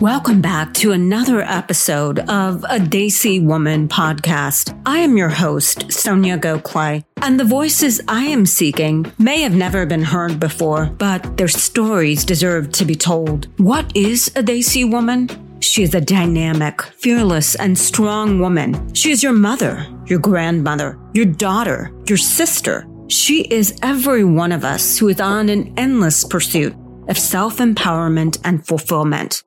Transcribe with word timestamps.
Welcome 0.00 0.40
back 0.40 0.74
to 0.74 0.92
another 0.92 1.40
episode 1.40 2.20
of 2.20 2.62
a 2.62 2.78
Desi 2.78 3.44
Woman 3.44 3.88
podcast. 3.88 4.80
I 4.86 4.98
am 4.98 5.16
your 5.16 5.28
host, 5.28 5.90
Sonia 5.90 6.38
Gokhale, 6.38 7.02
and 7.20 7.40
the 7.40 7.44
voices 7.44 8.00
I 8.06 8.22
am 8.26 8.46
seeking 8.46 9.10
may 9.18 9.40
have 9.40 9.56
never 9.56 9.86
been 9.86 10.04
heard 10.04 10.38
before, 10.38 10.86
but 10.86 11.36
their 11.36 11.48
stories 11.48 12.24
deserve 12.24 12.70
to 12.74 12.84
be 12.84 12.94
told. 12.94 13.48
What 13.58 13.90
is 13.96 14.28
a 14.36 14.42
Desi 14.44 14.88
woman? 14.88 15.30
She 15.60 15.82
is 15.82 15.96
a 15.96 16.00
dynamic, 16.00 16.80
fearless, 16.80 17.56
and 17.56 17.76
strong 17.76 18.38
woman. 18.38 18.94
She 18.94 19.10
is 19.10 19.24
your 19.24 19.32
mother, 19.32 19.84
your 20.06 20.20
grandmother, 20.20 20.96
your 21.12 21.26
daughter, 21.26 21.90
your 22.06 22.18
sister. 22.18 22.86
She 23.08 23.40
is 23.42 23.76
every 23.82 24.22
one 24.22 24.52
of 24.52 24.64
us 24.64 24.96
who 24.96 25.08
is 25.08 25.20
on 25.20 25.48
an 25.48 25.74
endless 25.76 26.22
pursuit 26.22 26.72
of 27.08 27.18
self 27.18 27.56
empowerment 27.56 28.38
and 28.44 28.64
fulfillment. 28.64 29.42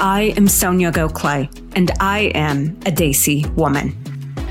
I 0.00 0.32
am 0.36 0.46
Sonia 0.46 0.92
Gokhale, 0.92 1.48
and 1.74 1.90
I 1.98 2.30
am 2.34 2.76
a 2.86 2.92
Desi 2.92 3.52
woman. 3.56 3.96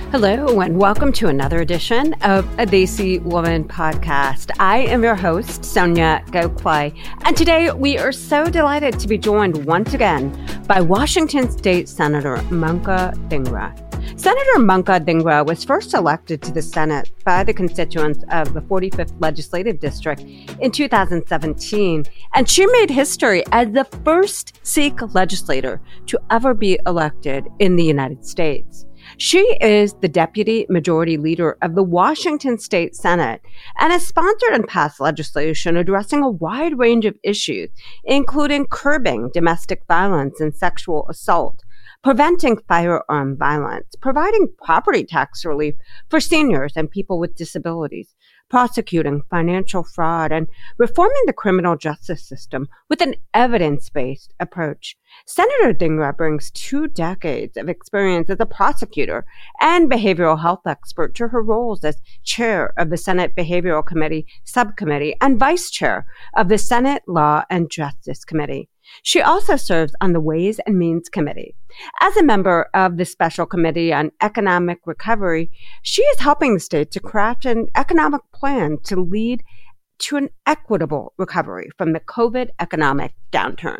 Hello, 0.10 0.62
and 0.62 0.80
welcome 0.80 1.12
to 1.12 1.28
another 1.28 1.60
edition 1.60 2.14
of 2.22 2.46
a 2.58 2.66
Desi 2.66 3.22
Woman 3.24 3.66
podcast. 3.66 4.52
I 4.58 4.78
am 4.78 5.04
your 5.04 5.16
host, 5.16 5.66
Sonia 5.66 6.24
Gokhale, 6.28 6.98
and 7.26 7.36
today 7.36 7.74
we 7.74 7.98
are 7.98 8.14
so 8.14 8.46
delighted 8.46 8.98
to 9.02 9.08
be 9.10 9.18
joined 9.18 9.66
once 9.66 9.94
again 9.94 10.32
by 10.66 10.80
Washington 10.80 11.52
State 11.52 11.90
Senator 11.90 12.42
Manka 12.44 13.14
Dhingra. 13.28 13.76
Senator 14.18 14.60
Manka 14.60 15.02
Dhingra 15.02 15.46
was 15.46 15.66
first 15.66 15.94
elected 15.94 16.42
to 16.44 16.54
the 16.54 16.62
Senate 16.62 17.12
by 17.26 17.44
the 17.44 17.54
constituents 17.54 18.24
of 18.32 18.54
the 18.54 18.62
45th 18.62 19.14
Legislative 19.20 19.82
District 19.82 20.22
in 20.62 20.72
2017, 20.72 22.06
and 22.34 22.50
she 22.50 22.66
made 22.66 22.90
history 22.90 23.44
as 23.52 23.70
the 23.72 23.84
first 24.06 24.66
Sikh 24.66 25.14
legislator 25.14 25.82
to 26.06 26.18
ever 26.32 26.54
be 26.54 26.80
elected 26.88 27.50
in 27.60 27.76
the 27.76 27.84
United 27.84 28.26
States. 28.26 28.86
She 29.20 29.58
is 29.62 29.96
the 29.96 30.08
deputy 30.08 30.68
majority 30.70 31.18
leader 31.18 31.58
of 31.64 31.74
the 31.74 31.82
Washington 31.82 32.60
State 32.60 32.96
Senate 32.96 33.42
and 33.80 33.92
has 33.92 34.06
sponsored 34.06 34.54
and 34.54 34.68
passed 34.68 35.00
legislation 35.00 35.76
addressing 35.76 36.22
a 36.22 36.30
wide 36.30 36.78
range 36.78 37.04
of 37.04 37.18
issues, 37.24 37.70
including 38.04 38.68
curbing 38.68 39.32
domestic 39.34 39.82
violence 39.88 40.40
and 40.40 40.56
sexual 40.56 41.08
assault, 41.10 41.64
preventing 42.04 42.60
firearm 42.68 43.36
violence, 43.36 43.96
providing 44.00 44.54
property 44.64 45.04
tax 45.04 45.44
relief 45.44 45.74
for 46.10 46.20
seniors 46.20 46.74
and 46.76 46.92
people 46.92 47.18
with 47.18 47.36
disabilities, 47.36 48.14
prosecuting 48.50 49.22
financial 49.30 49.84
fraud, 49.84 50.32
and 50.32 50.48
reforming 50.78 51.24
the 51.26 51.34
criminal 51.34 51.76
justice 51.76 52.28
system 52.28 52.68
with 52.90 53.02
an 53.02 53.16
evidence 53.34 53.90
based 53.90 54.34
approach. 54.40 54.96
Senator 55.26 55.74
Dhingra 55.74 56.16
brings 56.16 56.52
two 56.52 56.88
decades 56.88 57.58
of 57.58 57.70
experience 57.70 58.30
as 58.30 58.40
a 58.40 58.46
prosecutor 58.46 59.26
and 59.62 59.90
behavioral 59.90 60.42
health 60.42 60.66
expert 60.66 61.16
to 61.16 61.30
her 61.30 61.42
roles 61.42 61.84
as 61.84 62.02
chair 62.24 62.74
of 62.78 62.90
the 62.90 62.98
Senate 62.98 63.36
Behavioral 63.36 63.86
Committee 63.86 64.26
Subcommittee 64.44 65.16
and 65.22 65.40
vice 65.40 65.70
chair 65.70 66.06
of 66.36 66.50
the 66.50 66.58
Senate 66.58 67.04
Law 67.08 67.44
and 67.50 67.70
Justice 67.70 68.24
Committee. 68.24 68.70
She 69.04 69.22
also 69.22 69.56
serves 69.56 69.94
on 70.02 70.14
the 70.14 70.22
Ways 70.22 70.60
and 70.66 70.78
Means 70.78 71.10
Committee. 71.10 71.56
As 72.02 72.18
a 72.18 72.24
member 72.24 72.70
of 72.74 72.98
the 72.98 73.06
Special 73.06 73.46
Committee 73.46 73.94
on 73.94 74.12
Economic 74.22 74.80
Recovery, 74.86 75.52
she 75.84 76.02
is 76.04 76.20
helping 76.20 76.54
the 76.54 76.60
state 76.60 76.92
to 76.92 77.00
craft 77.00 77.46
an 77.46 77.68
economic 77.76 78.22
plan 78.34 78.78
to 78.86 79.00
lead 79.00 79.44
to 80.00 80.18
an 80.18 80.30
equitable 80.46 81.14
recovery 81.18 81.70
from 81.78 81.94
the 81.94 82.00
COVID 82.00 82.50
economic 82.60 83.14
downturn. 83.32 83.80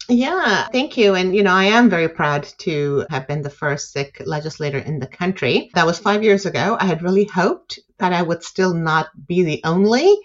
Yeah, 0.07 0.67
thank 0.67 0.97
you. 0.97 1.15
And, 1.15 1.35
you 1.35 1.41
know, 1.41 1.53
I 1.53 1.63
am 1.65 1.89
very 1.89 2.07
proud 2.07 2.43
to 2.59 3.05
have 3.09 3.27
been 3.27 3.41
the 3.41 3.49
first 3.49 3.91
Sikh 3.91 4.21
legislator 4.25 4.77
in 4.77 4.99
the 4.99 5.07
country. 5.07 5.71
That 5.73 5.87
was 5.87 5.97
five 5.97 6.23
years 6.23 6.45
ago. 6.45 6.77
I 6.79 6.85
had 6.85 7.01
really 7.01 7.25
hoped 7.25 7.79
that 7.97 8.13
I 8.13 8.21
would 8.21 8.43
still 8.43 8.75
not 8.75 9.07
be 9.25 9.43
the 9.43 9.61
only 9.63 10.15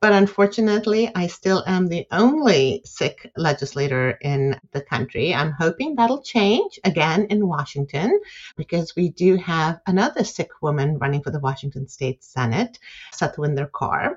but 0.00 0.12
unfortunately, 0.12 1.10
I 1.14 1.26
still 1.26 1.62
am 1.66 1.86
the 1.86 2.06
only 2.10 2.82
Sikh 2.84 3.30
legislator 3.36 4.18
in 4.22 4.58
the 4.72 4.80
country. 4.80 5.34
I'm 5.34 5.52
hoping 5.52 5.94
that'll 5.94 6.22
change 6.22 6.80
again 6.84 7.26
in 7.26 7.46
Washington 7.46 8.18
because 8.56 8.96
we 8.96 9.10
do 9.10 9.36
have 9.36 9.80
another 9.86 10.24
Sikh 10.24 10.62
woman 10.62 10.98
running 10.98 11.22
for 11.22 11.30
the 11.30 11.40
Washington 11.40 11.86
State 11.86 12.24
Senate, 12.24 12.78
Satwinder 13.12 13.70
Kaur. 13.70 14.16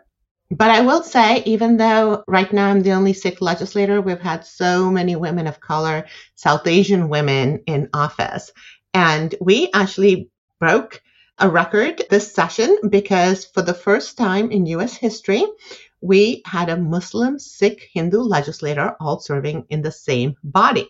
But 0.50 0.72
I 0.72 0.82
will 0.82 1.04
say, 1.04 1.44
even 1.46 1.78
though 1.78 2.24
right 2.28 2.52
now 2.54 2.70
I'm 2.70 2.84
the 2.84 2.94
only 2.94 3.14
Sikh 3.14 3.42
legislator, 3.42 4.02
we've 4.02 4.22
had 4.22 4.46
so 4.46 4.90
many 4.90 5.16
women 5.16 5.48
of 5.48 5.60
color, 5.60 6.06
South 6.36 6.66
Asian 6.68 7.10
women 7.10 7.64
in 7.66 7.90
office. 7.94 8.52
And 8.94 9.36
we 9.42 9.70
actually 9.74 10.30
broke 10.60 11.02
a 11.40 11.50
record 11.50 12.02
this 12.10 12.34
session 12.34 12.78
because 12.90 13.46
for 13.46 13.62
the 13.62 13.74
first 13.74 14.18
time 14.18 14.52
in 14.52 14.66
US 14.68 14.96
history, 14.96 15.44
we 16.02 16.42
had 16.46 16.70
a 16.70 16.78
Muslim, 16.78 17.40
Sikh, 17.40 17.90
Hindu 17.94 18.20
legislator 18.20 18.96
all 19.00 19.20
serving 19.20 19.66
in 19.70 19.82
the 19.82 19.92
same 19.92 20.36
body. 20.44 20.88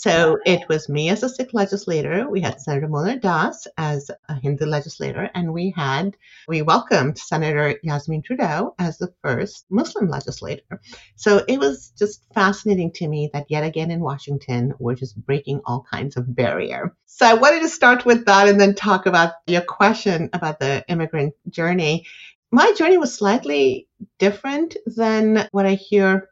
So 0.00 0.38
it 0.46 0.60
was 0.68 0.88
me 0.88 1.08
as 1.08 1.24
a 1.24 1.28
Sikh 1.28 1.52
legislator. 1.52 2.30
We 2.30 2.40
had 2.40 2.60
Senator 2.60 2.86
Mona 2.86 3.18
Das 3.18 3.66
as 3.76 4.12
a 4.28 4.34
Hindu 4.34 4.64
legislator, 4.64 5.28
and 5.34 5.52
we 5.52 5.74
had 5.76 6.16
we 6.46 6.62
welcomed 6.62 7.18
Senator 7.18 7.74
Yasmin 7.82 8.22
Trudeau 8.22 8.76
as 8.78 8.98
the 8.98 9.12
first 9.24 9.66
Muslim 9.70 10.08
legislator. 10.08 10.80
So 11.16 11.44
it 11.48 11.58
was 11.58 11.92
just 11.98 12.22
fascinating 12.32 12.92
to 12.92 13.08
me 13.08 13.28
that 13.32 13.46
yet 13.48 13.64
again 13.64 13.90
in 13.90 13.98
Washington 13.98 14.72
we're 14.78 14.94
just 14.94 15.16
breaking 15.26 15.62
all 15.64 15.84
kinds 15.90 16.16
of 16.16 16.32
barrier. 16.32 16.94
So 17.06 17.26
I 17.26 17.34
wanted 17.34 17.62
to 17.62 17.68
start 17.68 18.04
with 18.04 18.24
that 18.26 18.46
and 18.46 18.60
then 18.60 18.76
talk 18.76 19.06
about 19.06 19.32
your 19.48 19.62
question 19.62 20.30
about 20.32 20.60
the 20.60 20.84
immigrant 20.86 21.34
journey. 21.50 22.06
My 22.52 22.72
journey 22.78 22.98
was 22.98 23.12
slightly 23.12 23.88
different 24.20 24.76
than 24.86 25.48
what 25.50 25.66
I 25.66 25.74
hear 25.74 26.28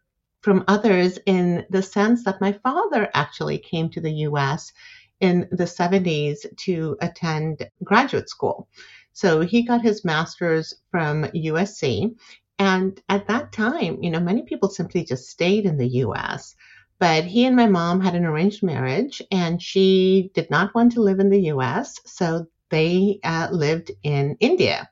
from 0.47 0.65
others 0.69 1.19
in 1.27 1.67
the 1.71 1.83
sense 1.83 2.25
that 2.25 2.41
my 2.43 2.53
father 2.65 3.11
actually 3.15 3.59
came 3.59 3.91
to 3.91 4.03
the 4.03 4.15
US 4.31 4.73
in 5.21 5.49
the 5.53 5.67
70s 5.67 6.47
to 6.65 6.97
attend 7.03 7.69
graduate 7.85 8.31
school. 8.31 8.69
So 9.15 9.43
he 9.43 9.65
got 9.65 9.83
his 9.83 10.05
master's 10.05 10.75
from 10.93 11.27
USC 11.35 12.17
And 12.59 13.01
at 13.09 13.29
that 13.29 13.53
time, 13.53 14.03
you 14.03 14.11
know, 14.11 14.21
many 14.21 14.43
people 14.45 14.71
simply 14.71 15.05
just 15.05 15.29
stayed 15.29 15.67
in 15.67 15.79
the 15.79 15.89
US. 16.05 16.55
But 16.99 17.25
he 17.25 17.45
and 17.47 17.57
my 17.57 17.67
mom 17.67 18.01
had 18.01 18.15
an 18.15 18.25
arranged 18.27 18.63
marriage, 18.63 19.23
and 19.31 19.61
she 19.63 20.31
did 20.35 20.51
not 20.51 20.75
want 20.75 20.93
to 20.93 21.03
live 21.03 21.21
in 21.21 21.31
the 21.31 21.43
US. 21.55 22.01
So 22.07 22.47
they 22.71 23.21
uh, 23.25 23.49
lived 23.53 23.91
in 24.03 24.37
India. 24.41 24.89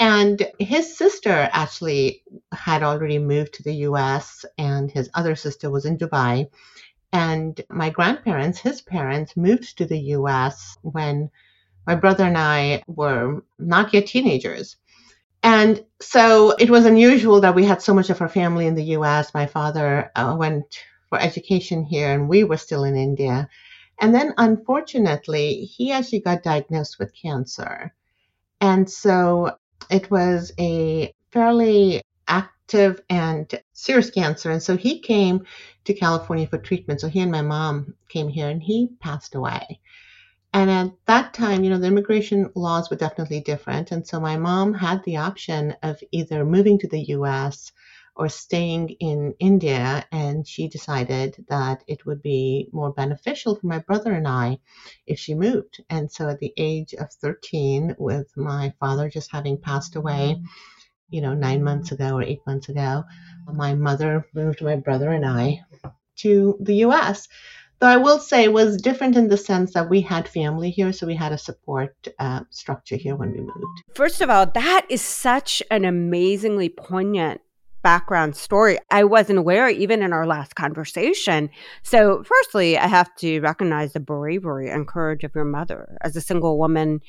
And 0.00 0.50
his 0.58 0.96
sister 0.96 1.50
actually 1.52 2.24
had 2.52 2.82
already 2.82 3.18
moved 3.18 3.52
to 3.54 3.62
the 3.62 3.74
US, 3.88 4.46
and 4.56 4.90
his 4.90 5.10
other 5.12 5.36
sister 5.36 5.70
was 5.70 5.84
in 5.84 5.98
Dubai. 5.98 6.48
And 7.12 7.60
my 7.68 7.90
grandparents, 7.90 8.58
his 8.58 8.80
parents, 8.80 9.36
moved 9.36 9.76
to 9.76 9.84
the 9.84 9.98
US 10.16 10.78
when 10.80 11.30
my 11.86 11.96
brother 11.96 12.24
and 12.24 12.38
I 12.38 12.82
were 12.86 13.44
not 13.58 13.92
yet 13.92 14.06
teenagers. 14.06 14.76
And 15.42 15.84
so 16.00 16.52
it 16.52 16.70
was 16.70 16.86
unusual 16.86 17.42
that 17.42 17.54
we 17.54 17.66
had 17.66 17.82
so 17.82 17.92
much 17.92 18.08
of 18.08 18.22
our 18.22 18.28
family 18.28 18.66
in 18.66 18.76
the 18.76 18.96
US. 18.96 19.34
My 19.34 19.46
father 19.46 20.10
uh, 20.16 20.34
went 20.38 20.78
for 21.10 21.20
education 21.20 21.84
here, 21.84 22.10
and 22.10 22.26
we 22.26 22.44
were 22.44 22.56
still 22.56 22.84
in 22.84 22.96
India. 22.96 23.50
And 24.00 24.14
then, 24.14 24.32
unfortunately, 24.38 25.66
he 25.66 25.92
actually 25.92 26.20
got 26.20 26.42
diagnosed 26.42 26.98
with 26.98 27.14
cancer. 27.14 27.94
And 28.62 28.88
so 28.90 29.56
it 29.90 30.10
was 30.10 30.52
a 30.58 31.12
fairly 31.30 32.02
active 32.28 33.02
and 33.10 33.60
serious 33.72 34.10
cancer. 34.10 34.50
And 34.50 34.62
so 34.62 34.76
he 34.76 35.00
came 35.00 35.44
to 35.84 35.94
California 35.94 36.46
for 36.46 36.58
treatment. 36.58 37.00
So 37.00 37.08
he 37.08 37.20
and 37.20 37.32
my 37.32 37.42
mom 37.42 37.94
came 38.08 38.28
here, 38.28 38.48
and 38.48 38.62
he 38.62 38.88
passed 39.00 39.34
away. 39.34 39.80
And 40.52 40.70
at 40.70 40.92
that 41.06 41.32
time, 41.32 41.62
you 41.62 41.70
know, 41.70 41.78
the 41.78 41.86
immigration 41.86 42.50
laws 42.54 42.90
were 42.90 42.96
definitely 42.96 43.40
different. 43.40 43.92
And 43.92 44.06
so 44.06 44.18
my 44.18 44.36
mom 44.36 44.74
had 44.74 45.02
the 45.04 45.16
option 45.16 45.76
of 45.82 46.00
either 46.10 46.44
moving 46.44 46.78
to 46.80 46.88
the 46.88 47.02
US 47.16 47.70
or 48.20 48.28
staying 48.28 48.90
in 49.00 49.34
India. 49.38 50.04
And 50.12 50.46
she 50.46 50.68
decided 50.68 51.42
that 51.48 51.82
it 51.86 52.04
would 52.04 52.20
be 52.20 52.68
more 52.70 52.92
beneficial 52.92 53.56
for 53.56 53.66
my 53.66 53.78
brother 53.78 54.12
and 54.12 54.28
I 54.28 54.58
if 55.06 55.18
she 55.18 55.34
moved. 55.34 55.82
And 55.88 56.12
so 56.12 56.28
at 56.28 56.38
the 56.38 56.52
age 56.58 56.92
of 56.92 57.10
13, 57.10 57.96
with 57.98 58.28
my 58.36 58.74
father 58.78 59.08
just 59.08 59.32
having 59.32 59.56
passed 59.56 59.96
away, 59.96 60.42
you 61.08 61.22
know, 61.22 61.32
nine 61.32 61.64
months 61.64 61.92
ago 61.92 62.16
or 62.16 62.22
eight 62.22 62.46
months 62.46 62.68
ago, 62.68 63.04
my 63.46 63.74
mother 63.74 64.26
moved 64.34 64.60
my 64.60 64.76
brother 64.76 65.10
and 65.10 65.24
I 65.24 65.62
to 66.16 66.58
the 66.60 66.84
US 66.86 67.26
though 67.78 67.86
I 67.86 67.96
will 67.96 68.18
say 68.18 68.48
was 68.48 68.76
different 68.76 69.16
in 69.16 69.28
the 69.28 69.38
sense 69.38 69.72
that 69.72 69.88
we 69.88 70.02
had 70.02 70.28
family 70.28 70.68
here, 70.68 70.92
so 70.92 71.06
we 71.06 71.14
had 71.14 71.32
a 71.32 71.38
support 71.38 71.96
uh, 72.18 72.40
structure 72.50 72.96
here 72.96 73.16
when 73.16 73.32
we 73.32 73.40
moved. 73.40 73.82
First 73.94 74.20
of 74.20 74.28
all, 74.28 74.44
that 74.44 74.84
is 74.90 75.00
such 75.00 75.62
an 75.70 75.86
amazingly 75.86 76.68
poignant 76.68 77.40
background 77.82 78.36
story. 78.36 78.78
I 78.90 79.04
wasn't 79.04 79.38
aware 79.38 79.68
even 79.68 80.02
in 80.02 80.12
our 80.12 80.26
last 80.26 80.54
conversation. 80.54 81.50
So, 81.82 82.22
firstly, 82.24 82.78
I 82.78 82.86
have 82.86 83.14
to 83.16 83.40
recognize 83.40 83.92
the 83.92 84.00
bravery 84.00 84.70
and 84.70 84.86
courage 84.86 85.24
of 85.24 85.34
your 85.34 85.44
mother 85.44 85.96
as 86.02 86.16
a 86.16 86.20
single 86.20 86.58
woman, 86.58 87.00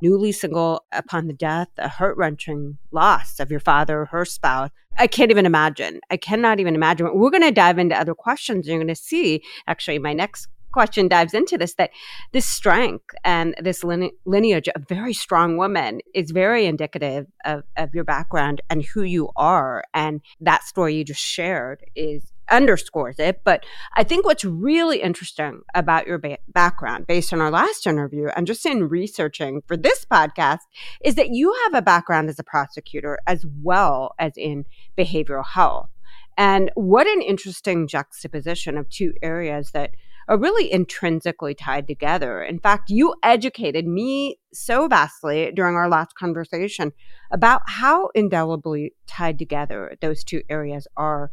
newly 0.00 0.32
single 0.32 0.84
upon 0.92 1.26
the 1.26 1.32
death, 1.32 1.68
a 1.78 1.88
heart 1.88 2.16
wrenching 2.16 2.78
loss 2.90 3.40
of 3.40 3.50
your 3.50 3.60
father, 3.60 4.06
her 4.06 4.24
spouse. 4.24 4.70
I 4.98 5.06
can't 5.06 5.30
even 5.30 5.46
imagine. 5.46 6.00
I 6.10 6.16
cannot 6.16 6.60
even 6.60 6.74
imagine. 6.74 7.08
We're 7.14 7.30
going 7.30 7.42
to 7.42 7.52
dive 7.52 7.78
into 7.78 7.98
other 7.98 8.14
questions. 8.14 8.66
You're 8.66 8.78
going 8.78 8.88
to 8.88 8.94
see 8.94 9.42
actually 9.66 9.98
my 9.98 10.12
next 10.12 10.48
question 10.72 11.08
dives 11.08 11.34
into 11.34 11.58
this 11.58 11.74
that 11.74 11.90
this 12.32 12.46
strength 12.46 13.14
and 13.24 13.54
this 13.60 13.84
line- 13.84 14.10
lineage 14.24 14.68
of 14.68 14.88
very 14.88 15.12
strong 15.12 15.56
women 15.56 16.00
is 16.14 16.30
very 16.30 16.66
indicative 16.66 17.26
of, 17.44 17.62
of 17.76 17.94
your 17.94 18.04
background 18.04 18.60
and 18.70 18.84
who 18.84 19.02
you 19.02 19.30
are. 19.36 19.84
And 19.94 20.20
that 20.40 20.64
story 20.64 20.94
you 20.94 21.04
just 21.04 21.20
shared 21.20 21.84
is 21.94 22.32
underscores 22.50 23.18
it. 23.18 23.42
But 23.44 23.64
I 23.96 24.04
think 24.04 24.24
what's 24.24 24.44
really 24.44 25.00
interesting 25.00 25.62
about 25.74 26.06
your 26.06 26.18
ba- 26.18 26.38
background, 26.48 27.06
based 27.06 27.32
on 27.32 27.40
our 27.40 27.50
last 27.50 27.86
interview 27.86 28.28
and 28.36 28.46
just 28.46 28.66
in 28.66 28.88
researching 28.88 29.62
for 29.66 29.76
this 29.76 30.04
podcast, 30.04 30.60
is 31.04 31.14
that 31.14 31.30
you 31.30 31.54
have 31.64 31.74
a 31.74 31.82
background 31.82 32.28
as 32.28 32.38
a 32.38 32.44
prosecutor 32.44 33.18
as 33.26 33.46
well 33.62 34.14
as 34.18 34.32
in 34.36 34.64
behavioral 34.98 35.46
health. 35.46 35.90
And 36.36 36.70
what 36.74 37.06
an 37.06 37.22
interesting 37.22 37.86
juxtaposition 37.86 38.78
of 38.78 38.88
two 38.88 39.12
areas 39.22 39.72
that 39.72 39.90
are 40.28 40.38
really 40.38 40.72
intrinsically 40.72 41.54
tied 41.54 41.86
together. 41.86 42.42
In 42.42 42.58
fact, 42.58 42.90
you 42.90 43.14
educated 43.22 43.86
me 43.86 44.38
so 44.52 44.88
vastly 44.88 45.52
during 45.54 45.76
our 45.76 45.88
last 45.88 46.14
conversation 46.14 46.92
about 47.30 47.62
how 47.66 48.10
indelibly 48.14 48.94
tied 49.06 49.38
together 49.38 49.96
those 50.00 50.24
two 50.24 50.42
areas 50.48 50.86
are. 50.96 51.30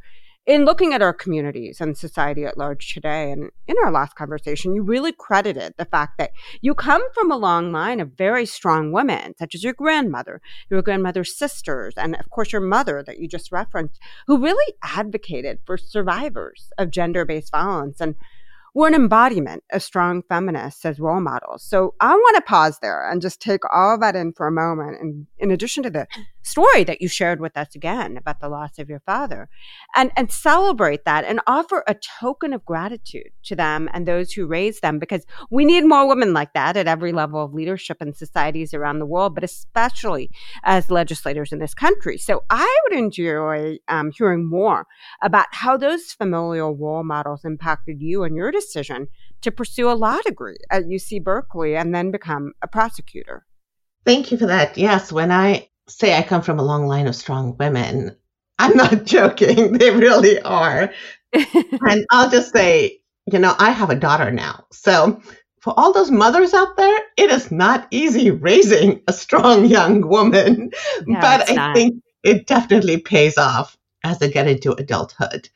In 0.48 0.64
looking 0.64 0.94
at 0.94 1.02
our 1.02 1.12
communities 1.12 1.82
and 1.82 1.98
society 1.98 2.46
at 2.46 2.58
large 2.58 2.94
today, 2.94 3.34
and 3.34 3.50
in 3.68 3.76
our 3.84 3.92
last 3.92 4.16
conversation, 4.16 4.74
you 4.74 4.82
really 4.82 5.12
credited 5.12 5.74
the 5.78 5.84
fact 5.84 6.18
that 6.20 6.32
you 6.62 6.74
come 6.74 7.02
from 7.14 7.30
a 7.30 7.36
long 7.36 7.74
line 7.74 8.00
of 8.00 8.14
very 8.18 8.46
strong 8.46 8.94
women, 8.94 9.36
such 9.38 9.54
as 9.54 9.62
your 9.62 9.74
grandmother, 9.74 10.40
your 10.70 10.82
grandmother's 10.82 11.38
sisters, 11.38 11.96
and 11.98 12.16
of 12.16 12.30
course 12.30 12.54
your 12.54 12.62
mother 12.62 13.04
that 13.06 13.20
you 13.20 13.28
just 13.28 13.52
referenced, 13.52 14.00
who 14.26 14.42
really 14.42 14.74
advocated 14.82 15.60
for 15.66 15.78
survivors 15.78 16.70
of 16.78 16.92
gender 16.92 17.26
based 17.26 17.52
violence 17.52 18.00
and 18.00 18.16
we're 18.78 18.88
an 18.88 18.94
embodiment 18.94 19.64
of 19.72 19.82
strong 19.82 20.22
feminists 20.30 20.86
as 20.86 21.00
role 21.00 21.20
models. 21.20 21.64
So 21.64 21.96
I 22.00 22.14
want 22.14 22.36
to 22.36 22.44
pause 22.44 22.78
there 22.80 23.10
and 23.10 23.24
just 23.24 23.42
take 23.42 23.62
all 23.74 23.98
that 23.98 24.16
in 24.16 24.34
for 24.34 24.46
a 24.46 24.52
moment. 24.52 25.02
And 25.02 25.26
in 25.40 25.50
addition 25.50 25.82
to 25.82 25.90
the 25.90 26.06
story 26.44 26.84
that 26.84 27.02
you 27.02 27.08
shared 27.08 27.42
with 27.42 27.58
us 27.58 27.74
again 27.74 28.18
about 28.18 28.40
the 28.40 28.48
loss 28.48 28.78
of 28.78 28.88
your 28.88 29.00
father, 29.00 29.50
and, 29.96 30.12
and 30.16 30.32
celebrate 30.32 31.06
that 31.06 31.26
and 31.26 31.42
offer 31.48 31.84
a 31.88 31.96
token 32.20 32.54
of 32.54 32.64
gratitude 32.66 33.32
to 33.46 33.56
them 33.56 33.90
and 33.94 34.08
those 34.08 34.32
who 34.32 34.46
raised 34.46 34.84
them, 34.84 35.00
because 35.00 35.26
we 35.50 35.66
need 35.66 35.84
more 35.84 36.08
women 36.08 36.32
like 36.32 36.54
that 36.54 36.78
at 36.78 36.88
every 36.88 37.12
level 37.12 37.44
of 37.44 37.56
leadership 37.56 37.98
in 38.00 38.14
societies 38.14 38.76
around 38.76 39.00
the 39.00 39.08
world, 39.08 39.34
but 39.34 39.44
especially 39.44 40.30
as 40.64 40.92
legislators 40.92 41.52
in 41.52 41.58
this 41.58 41.74
country. 41.74 42.20
So 42.20 42.44
I 42.52 42.78
would 42.84 42.98
enjoy 42.98 43.80
um, 43.88 44.12
hearing 44.16 44.48
more 44.48 44.86
about 45.24 45.48
how 45.52 45.78
those 45.78 46.12
familial 46.12 46.76
role 46.76 47.04
models 47.04 47.44
impacted 47.44 48.04
you 48.04 48.24
and 48.24 48.36
your 48.36 48.52
decision 48.68 49.08
to 49.42 49.52
pursue 49.52 49.90
a 49.90 49.94
law 49.94 50.18
degree 50.26 50.58
at 50.70 50.84
UC 50.84 51.24
Berkeley 51.24 51.76
and 51.76 51.94
then 51.94 52.12
become 52.12 52.54
a 52.62 52.68
prosecutor. 52.68 53.46
Thank 54.06 54.32
you 54.32 54.38
for 54.38 54.46
that. 54.48 54.78
Yes, 54.78 55.12
when 55.12 55.32
I 55.32 55.70
say 55.88 56.18
I 56.18 56.22
come 56.22 56.42
from 56.42 56.60
a 56.60 56.64
long 56.64 56.88
line 56.88 57.08
of 57.08 57.16
strong 57.16 57.56
women, 57.58 58.16
I'm 58.60 58.76
not 58.76 59.04
joking. 59.06 59.74
They 59.74 59.92
really 59.92 60.40
are. 60.42 60.92
and 61.34 62.06
I'll 62.12 62.30
just 62.30 62.54
say, 62.54 63.02
you 63.32 63.40
know, 63.40 63.56
I 63.58 63.72
have 63.72 63.90
a 63.90 63.96
daughter 63.96 64.32
now. 64.32 64.66
So 64.72 65.22
for 65.60 65.74
all 65.78 65.92
those 65.92 66.12
mothers 66.12 66.54
out 66.54 66.78
there, 66.78 67.00
it 67.18 67.30
is 67.30 67.52
not 67.52 67.88
easy 67.92 68.32
raising 68.32 69.02
a 69.08 69.14
strong 69.14 69.66
young 69.66 70.08
woman. 70.08 70.72
But 71.06 71.50
I 71.50 71.54
not. 71.54 71.76
think 71.76 72.02
it 72.24 72.48
definitely 72.48 72.98
pays 72.98 73.38
off 73.38 73.78
as 74.04 74.20
they 74.20 74.32
get 74.32 74.48
into 74.48 74.72
adulthood. 74.72 75.50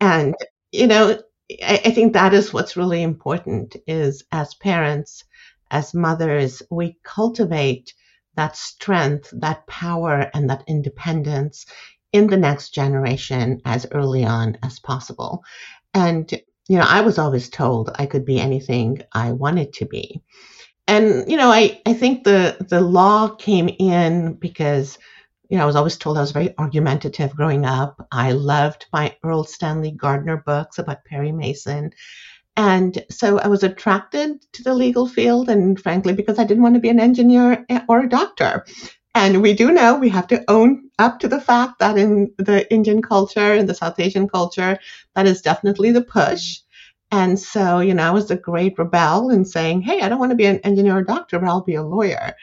And, 0.00 0.34
you 0.72 0.86
know, 0.86 1.18
I, 1.62 1.80
I 1.86 1.90
think 1.90 2.12
that 2.12 2.34
is 2.34 2.52
what's 2.52 2.76
really 2.76 3.02
important 3.02 3.76
is 3.86 4.24
as 4.32 4.54
parents, 4.54 5.24
as 5.70 5.94
mothers, 5.94 6.62
we 6.70 6.98
cultivate 7.02 7.94
that 8.36 8.56
strength, 8.56 9.32
that 9.40 9.66
power, 9.66 10.30
and 10.34 10.50
that 10.50 10.64
independence 10.66 11.66
in 12.12 12.26
the 12.26 12.36
next 12.36 12.70
generation 12.70 13.60
as 13.64 13.86
early 13.92 14.24
on 14.24 14.56
as 14.62 14.78
possible. 14.78 15.44
And, 15.92 16.30
you 16.68 16.78
know, 16.78 16.86
I 16.86 17.00
was 17.02 17.18
always 17.18 17.48
told 17.48 17.90
I 17.94 18.06
could 18.06 18.24
be 18.24 18.40
anything 18.40 19.02
I 19.12 19.32
wanted 19.32 19.72
to 19.74 19.86
be. 19.86 20.22
And, 20.86 21.30
you 21.30 21.36
know, 21.36 21.50
I, 21.50 21.80
I 21.86 21.94
think 21.94 22.24
the, 22.24 22.56
the 22.68 22.80
law 22.80 23.28
came 23.28 23.68
in 23.68 24.34
because 24.34 24.98
you 25.54 25.58
know, 25.58 25.62
I 25.62 25.66
was 25.66 25.76
always 25.76 25.96
told 25.96 26.18
I 26.18 26.20
was 26.20 26.32
very 26.32 26.52
argumentative 26.58 27.36
growing 27.36 27.64
up. 27.64 28.08
I 28.10 28.32
loved 28.32 28.86
my 28.92 29.14
Erle 29.24 29.46
Stanley 29.46 29.92
Gardner 29.92 30.38
books 30.38 30.80
about 30.80 31.04
Perry 31.04 31.30
Mason. 31.30 31.92
And 32.56 33.04
so 33.08 33.38
I 33.38 33.46
was 33.46 33.62
attracted 33.62 34.44
to 34.54 34.64
the 34.64 34.74
legal 34.74 35.06
field, 35.06 35.48
and 35.48 35.80
frankly, 35.80 36.12
because 36.12 36.40
I 36.40 36.44
didn't 36.44 36.64
want 36.64 36.74
to 36.74 36.80
be 36.80 36.88
an 36.88 36.98
engineer 36.98 37.64
eh, 37.68 37.82
or 37.88 38.00
a 38.00 38.08
doctor. 38.08 38.66
And 39.14 39.42
we 39.42 39.52
do 39.52 39.70
know 39.70 39.94
we 39.94 40.08
have 40.08 40.26
to 40.26 40.42
own 40.48 40.90
up 40.98 41.20
to 41.20 41.28
the 41.28 41.40
fact 41.40 41.78
that 41.78 41.96
in 41.98 42.32
the 42.36 42.68
Indian 42.74 43.00
culture, 43.00 43.54
in 43.54 43.66
the 43.66 43.74
South 43.74 44.00
Asian 44.00 44.28
culture, 44.28 44.76
that 45.14 45.26
is 45.26 45.40
definitely 45.40 45.92
the 45.92 46.02
push. 46.02 46.58
And 47.12 47.38
so, 47.38 47.78
you 47.78 47.94
know, 47.94 48.08
I 48.08 48.10
was 48.10 48.28
a 48.32 48.36
great 48.36 48.76
rebel 48.76 49.30
in 49.30 49.44
saying, 49.44 49.82
hey, 49.82 50.00
I 50.00 50.08
don't 50.08 50.18
want 50.18 50.30
to 50.30 50.36
be 50.36 50.46
an 50.46 50.58
engineer 50.64 50.96
or 50.96 51.04
doctor, 51.04 51.38
but 51.38 51.48
I'll 51.48 51.62
be 51.62 51.76
a 51.76 51.84
lawyer. 51.84 52.34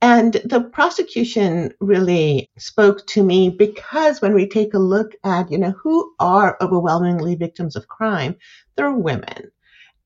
And 0.00 0.34
the 0.44 0.60
prosecution 0.60 1.72
really 1.80 2.50
spoke 2.56 3.04
to 3.08 3.22
me 3.22 3.50
because 3.50 4.22
when 4.22 4.32
we 4.32 4.46
take 4.48 4.74
a 4.74 4.78
look 4.78 5.14
at, 5.24 5.50
you 5.50 5.58
know, 5.58 5.72
who 5.72 6.14
are 6.20 6.56
overwhelmingly 6.60 7.34
victims 7.34 7.74
of 7.74 7.88
crime, 7.88 8.36
they're 8.76 8.92
women 8.92 9.50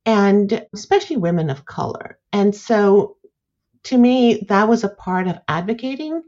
and 0.07 0.67
especially 0.73 1.17
women 1.19 1.51
of 1.51 1.67
color. 1.67 2.19
And 2.33 2.55
so 2.55 3.17
to 3.85 3.99
me, 3.99 4.47
that 4.49 4.69
was 4.69 4.85
a 4.85 4.89
part 4.89 5.29
of 5.29 5.39
advocating 5.49 6.23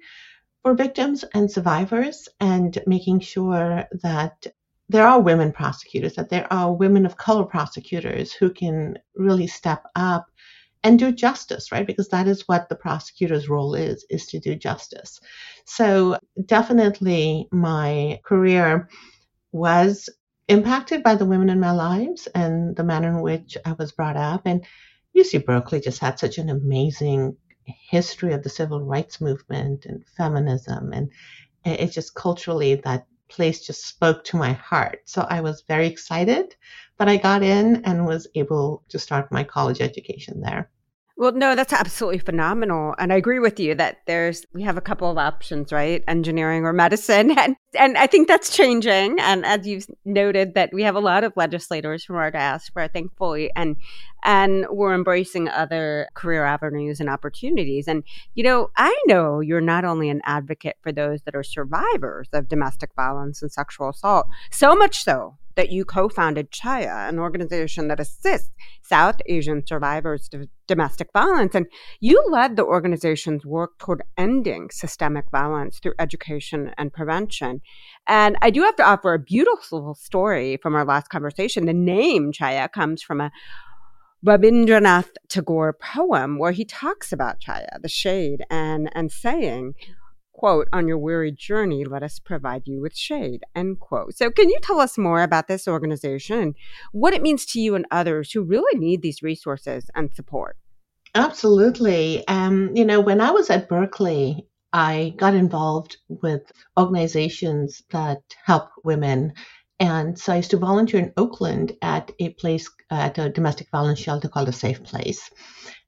for 0.62 0.75
victims 0.75 1.25
and 1.35 1.50
survivors 1.50 2.28
and 2.40 2.78
making 2.87 3.21
sure 3.21 3.85
that 4.02 4.47
there 4.88 5.06
are 5.06 5.21
women 5.21 5.52
prosecutors, 5.52 6.14
that 6.14 6.28
there 6.28 6.52
are 6.52 6.73
women 6.73 7.06
of 7.06 7.16
color 7.16 7.44
prosecutors 7.44 8.33
who 8.33 8.50
can 8.50 8.99
really 9.14 9.47
step 9.47 9.85
up 9.94 10.26
and 10.84 10.98
do 10.98 11.10
justice, 11.10 11.72
right? 11.72 11.86
Because 11.86 12.08
that 12.10 12.28
is 12.28 12.46
what 12.46 12.68
the 12.68 12.76
prosecutor's 12.76 13.48
role 13.48 13.74
is, 13.74 14.04
is 14.10 14.26
to 14.26 14.38
do 14.38 14.54
justice. 14.54 15.18
So 15.64 16.18
definitely 16.44 17.48
my 17.50 18.20
career 18.22 18.90
was 19.50 20.10
impacted 20.46 21.02
by 21.02 21.14
the 21.14 21.24
women 21.24 21.48
in 21.48 21.58
my 21.58 21.70
lives 21.70 22.28
and 22.34 22.76
the 22.76 22.84
manner 22.84 23.08
in 23.08 23.22
which 23.22 23.56
I 23.64 23.72
was 23.72 23.92
brought 23.92 24.18
up. 24.18 24.42
And 24.44 24.66
UC 25.16 25.46
Berkeley 25.46 25.80
just 25.80 26.00
had 26.00 26.18
such 26.18 26.36
an 26.36 26.50
amazing 26.50 27.36
history 27.64 28.34
of 28.34 28.42
the 28.42 28.50
civil 28.50 28.82
rights 28.82 29.22
movement 29.22 29.86
and 29.86 30.04
feminism. 30.18 30.92
And 30.92 31.10
it's 31.64 31.94
just 31.94 32.14
culturally 32.14 32.74
that 32.84 33.06
place 33.28 33.66
just 33.66 33.86
spoke 33.86 34.24
to 34.24 34.36
my 34.36 34.52
heart. 34.52 35.00
So 35.06 35.26
I 35.28 35.40
was 35.40 35.64
very 35.66 35.86
excited 35.86 36.54
that 36.98 37.08
I 37.08 37.16
got 37.16 37.42
in 37.42 37.84
and 37.84 38.06
was 38.06 38.26
able 38.34 38.84
to 38.88 38.98
start 38.98 39.32
my 39.32 39.44
college 39.44 39.80
education 39.80 40.40
there. 40.40 40.70
Well, 41.16 41.30
no, 41.30 41.54
that's 41.54 41.73
absolutely 41.73 42.18
phenomenal. 42.18 42.97
And 42.99 43.12
I 43.12 43.16
agree 43.16 43.38
with 43.38 43.61
you 43.61 43.76
that 43.76 43.99
there's, 44.06 44.44
we 44.52 44.62
have 44.62 44.76
a 44.76 44.80
couple 44.80 45.09
of 45.09 45.16
options, 45.16 45.73
right? 45.73 46.02
Engineering 46.09 46.64
or 46.64 46.73
medicine. 46.73 47.37
And, 47.44 47.56
and 47.78 47.99
I 47.99 48.06
think 48.06 48.26
that's 48.28 48.56
changing. 48.56 49.18
And 49.21 49.44
as 49.44 49.66
you've 49.66 49.87
noted 50.04 50.54
that 50.54 50.71
we 50.73 50.83
have 50.83 50.94
a 50.94 51.00
lot 51.00 51.25
of 51.25 51.33
legislators 51.37 52.04
from 52.04 52.16
our 52.16 52.30
diaspora, 52.30 52.88
thankfully, 52.88 53.50
and, 53.54 53.76
and 54.25 54.66
we're 54.71 54.94
embracing 54.94 55.49
other 55.49 56.09
career 56.14 56.44
avenues 56.44 57.00
and 57.00 57.11
opportunities. 57.11 57.87
And, 57.87 58.02
you 58.35 58.44
know, 58.44 58.71
I 58.76 58.97
know 59.06 59.40
you're 59.40 59.61
not 59.61 59.85
only 59.85 60.09
an 60.09 60.23
advocate 60.25 60.76
for 60.83 60.90
those 60.90 61.23
that 61.23 61.35
are 61.35 61.42
survivors 61.42 62.28
of 62.33 62.49
domestic 62.49 62.90
violence 62.94 63.42
and 63.42 63.52
sexual 63.52 63.90
assault, 63.90 64.26
so 64.50 64.75
much 64.75 65.04
so 65.04 65.37
that 65.56 65.70
you 65.70 65.84
co 65.84 66.08
founded 66.08 66.50
Chaya, 66.50 67.08
an 67.08 67.18
organization 67.18 67.88
that 67.88 68.00
assists 68.00 68.50
South 68.82 69.16
Asian 69.26 69.66
survivors 69.66 70.28
of 70.32 70.46
domestic 70.66 71.08
violence. 71.12 71.54
And 71.54 71.66
you 72.00 72.23
led 72.30 72.56
the 72.56 72.64
organization's 72.64 73.44
work 73.44 73.78
toward 73.78 74.02
ending 74.16 74.68
systemic 74.70 75.26
violence 75.30 75.78
through 75.78 75.94
education 75.99 76.73
and 76.76 76.92
prevention. 76.92 77.61
And 78.06 78.37
I 78.42 78.50
do 78.50 78.62
have 78.62 78.76
to 78.76 78.84
offer 78.84 79.14
a 79.14 79.18
beautiful 79.18 79.94
story 79.94 80.58
from 80.62 80.75
our 80.75 80.84
last 80.84 81.08
conversation. 81.08 81.66
The 81.66 81.73
name 81.73 82.32
Chaya 82.32 82.70
comes 82.70 83.02
from 83.02 83.20
a 83.20 83.30
Rabindranath 84.25 85.11
Tagore 85.28 85.75
poem 85.75 86.38
where 86.38 86.52
he 86.52 86.64
talks 86.64 87.12
about 87.12 87.40
Chaya, 87.40 87.80
the 87.82 87.88
shade, 87.90 88.42
and, 88.50 88.90
and 88.94 89.12
saying, 89.12 89.75
quote, 90.34 90.68
on 90.72 90.86
your 90.86 90.98
weary 90.98 91.32
journey, 91.32 91.84
let 91.84 92.02
us 92.02 92.18
provide 92.18 92.62
you 92.66 92.80
with 92.80 92.94
shade, 92.96 93.44
end 93.54 93.80
quote. 93.80 94.16
So 94.16 94.30
can 94.30 94.50
you 94.50 94.58
tell 94.62 94.80
us 94.80 94.98
more 94.98 95.22
about 95.22 95.48
this 95.48 95.66
organization 95.66 96.38
and 96.38 96.54
what 96.92 97.14
it 97.14 97.22
means 97.22 97.46
to 97.46 97.60
you 97.60 97.74
and 97.74 97.86
others 97.90 98.32
who 98.32 98.42
really 98.42 98.78
need 98.78 99.00
these 99.00 99.22
resources 99.22 99.90
and 99.94 100.12
support? 100.12 100.56
Absolutely. 101.14 102.26
Um, 102.26 102.72
you 102.74 102.84
know, 102.84 103.00
when 103.00 103.20
I 103.20 103.30
was 103.30 103.48
at 103.48 103.68
Berkeley, 103.68 104.46
I 104.72 105.14
got 105.16 105.34
involved 105.34 105.98
with 106.08 106.42
organizations 106.76 107.82
that 107.90 108.18
help 108.44 108.70
women. 108.82 109.32
And 109.78 110.18
so 110.18 110.32
I 110.32 110.36
used 110.36 110.50
to 110.50 110.56
volunteer 110.56 111.00
in 111.00 111.12
Oakland 111.16 111.72
at 111.80 112.10
a 112.18 112.30
place, 112.30 112.68
at 112.90 113.16
a 113.18 113.30
domestic 113.30 113.68
violence 113.70 114.00
shelter 114.00 114.28
called 114.28 114.48
A 114.48 114.52
Safe 114.52 114.82
Place. 114.82 115.30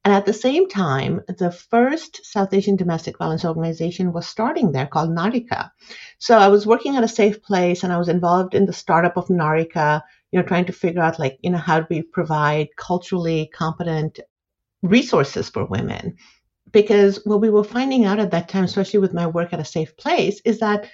And 0.06 0.14
at 0.14 0.24
the 0.24 0.32
same 0.32 0.68
time, 0.68 1.20
the 1.26 1.50
first 1.50 2.24
South 2.24 2.54
Asian 2.54 2.76
domestic 2.76 3.18
violence 3.18 3.44
organization 3.44 4.12
was 4.12 4.24
starting 4.28 4.70
there 4.70 4.86
called 4.86 5.10
Narika. 5.10 5.72
So 6.20 6.38
I 6.38 6.46
was 6.46 6.64
working 6.64 6.94
at 6.94 7.02
a 7.02 7.08
safe 7.08 7.42
place 7.42 7.82
and 7.82 7.92
I 7.92 7.98
was 7.98 8.08
involved 8.08 8.54
in 8.54 8.66
the 8.66 8.72
startup 8.72 9.16
of 9.16 9.26
Narika, 9.26 10.02
you 10.30 10.38
know, 10.38 10.46
trying 10.46 10.66
to 10.66 10.72
figure 10.72 11.02
out 11.02 11.18
like, 11.18 11.40
you 11.42 11.50
know, 11.50 11.58
how 11.58 11.80
do 11.80 11.86
we 11.90 12.02
provide 12.02 12.68
culturally 12.76 13.50
competent 13.52 14.20
resources 14.80 15.50
for 15.50 15.64
women? 15.64 16.14
Because 16.70 17.20
what 17.24 17.40
we 17.40 17.50
were 17.50 17.64
finding 17.64 18.04
out 18.04 18.20
at 18.20 18.30
that 18.30 18.48
time, 18.48 18.62
especially 18.62 19.00
with 19.00 19.12
my 19.12 19.26
work 19.26 19.52
at 19.52 19.58
a 19.58 19.64
safe 19.64 19.96
place, 19.96 20.40
is 20.44 20.60
that 20.60 20.88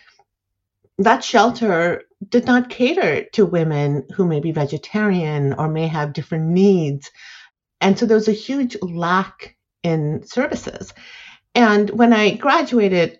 that 0.97 1.23
shelter 1.23 2.05
did 2.31 2.47
not 2.47 2.71
cater 2.71 3.25
to 3.35 3.45
women 3.45 4.07
who 4.15 4.25
may 4.27 4.41
be 4.41 4.53
vegetarian 4.53 5.53
or 5.53 5.69
may 5.69 5.87
have 5.87 6.15
different 6.15 6.47
needs 6.47 7.11
and 7.83 7.99
so 7.99 8.07
there 8.07 8.17
was 8.17 8.29
a 8.29 8.33
huge 8.33 8.77
lack 8.81 9.57
in 9.83 10.23
services. 10.25 10.95
And 11.55 11.91
when 11.91 12.13
I 12.13 12.37
graduated 12.37 13.19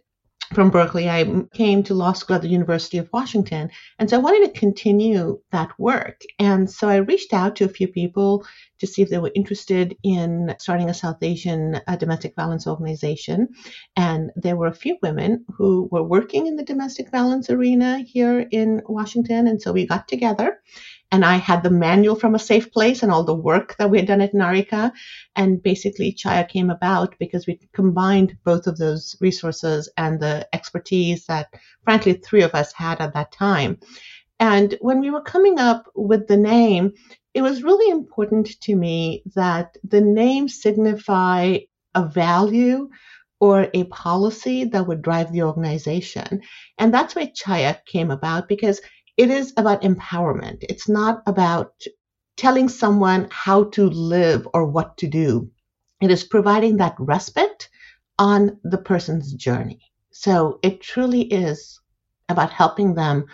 from 0.55 0.71
Berkeley, 0.71 1.09
I 1.09 1.25
came 1.55 1.83
to 1.83 1.95
law 1.95 2.13
school 2.13 2.37
at 2.37 2.43
the 2.43 2.49
University 2.49 2.99
of 2.99 3.09
Washington. 3.13 3.71
And 3.99 4.09
so 4.09 4.17
I 4.17 4.21
wanted 4.21 4.47
to 4.47 4.61
continue 4.61 5.41
that 5.51 5.77
work. 5.79 6.21
And 6.39 6.71
so 6.71 6.89
I 6.89 6.97
reached 6.97 7.33
out 7.33 7.57
to 7.57 7.65
a 7.65 7.69
few 7.69 7.89
people 7.89 8.47
to 8.79 8.87
see 8.87 9.03
if 9.03 9.11
they 9.11 9.19
were 9.19 9.33
interested 9.35 9.97
in 10.03 10.55
starting 10.59 10.91
a 10.91 10.95
South 10.95 11.23
Asian 11.23 11.81
domestic 11.99 12.35
violence 12.37 12.67
organization. 12.67 13.49
And 13.97 14.31
there 14.37 14.57
were 14.57 14.67
a 14.67 14.75
few 14.75 14.97
women 15.03 15.45
who 15.57 15.89
were 15.91 16.03
working 16.03 16.47
in 16.47 16.57
the 16.57 16.65
domestic 16.65 17.11
violence 17.11 17.51
arena 17.51 18.01
here 18.01 18.47
in 18.51 18.83
Washington. 18.87 19.49
And 19.49 19.61
so 19.61 19.73
we 19.73 19.87
got 19.87 20.07
together 20.07 20.61
and 21.13 21.27
I 21.27 21.37
had 21.37 21.63
the 21.63 21.71
manual 21.71 22.17
from 22.17 22.35
a 22.35 22.39
safe 22.39 22.73
place 22.73 23.03
and 23.03 23.13
all 23.13 23.23
the 23.23 23.35
work 23.35 23.77
that 23.77 23.91
we 23.91 23.99
had 23.99 24.09
done 24.09 24.23
at 24.23 24.33
Narika. 24.33 24.93
And 25.37 25.63
basically, 25.63 26.15
Chaya 26.15 26.49
came 26.49 26.71
about 26.71 27.15
because 27.19 27.47
we 27.47 27.61
combined 27.75 28.39
both 28.45 28.67
of 28.67 28.79
those 28.79 29.15
resources 29.21 29.91
and 29.99 30.19
the 30.19 30.49
expertise 30.55 31.27
that, 31.27 31.53
frankly, 31.85 32.15
three 32.15 32.43
of 32.43 32.55
us 32.55 32.73
had 32.73 32.99
at 33.03 33.13
that 33.13 33.31
time. 33.31 33.79
And 34.41 34.75
when 34.81 35.01
we 35.01 35.11
were 35.11 35.21
coming 35.21 35.59
up 35.59 35.85
with 35.95 36.29
the 36.29 36.39
name, 36.39 36.93
it 37.35 37.43
was 37.43 37.63
really 37.63 37.91
important 37.91 38.59
to 38.63 38.75
me 38.75 39.23
that 39.35 39.77
the 39.85 40.01
name 40.01 40.49
signify 40.49 41.59
a 41.95 42.07
value 42.07 42.89
or 43.39 43.69
a 43.75 43.85
policy 43.85 44.65
that 44.65 44.87
would 44.87 45.03
drive 45.03 45.31
the 45.31 45.43
organization. 45.43 46.41
And 46.79 46.95
that's 46.95 47.15
why 47.15 47.33
Chaya 47.37 47.85
came 47.85 48.11
about 48.11 48.49
because 48.49 48.81
it 49.17 49.31
is 49.31 49.53
about 49.57 49.83
empowerment. 49.83 50.59
It's 50.63 50.89
not 50.89 51.23
about 51.27 51.73
telling 52.37 52.69
someone 52.69 53.29
how 53.31 53.65
to 53.65 53.89
live 53.89 54.49
or 54.55 54.67
what 54.67 54.97
to 54.99 55.07
do. 55.07 55.51
It 56.01 56.11
is 56.11 56.25
providing 56.25 56.79
that 56.79 56.97
respite 56.99 57.69
on 58.19 58.59
the 58.65 58.79
person's 58.79 59.33
journey. 59.35 59.81
So 60.11 60.59
it 60.63 60.81
truly 60.81 61.23
is 61.23 61.81
about 62.29 62.51
helping 62.51 62.95
them 62.95 63.27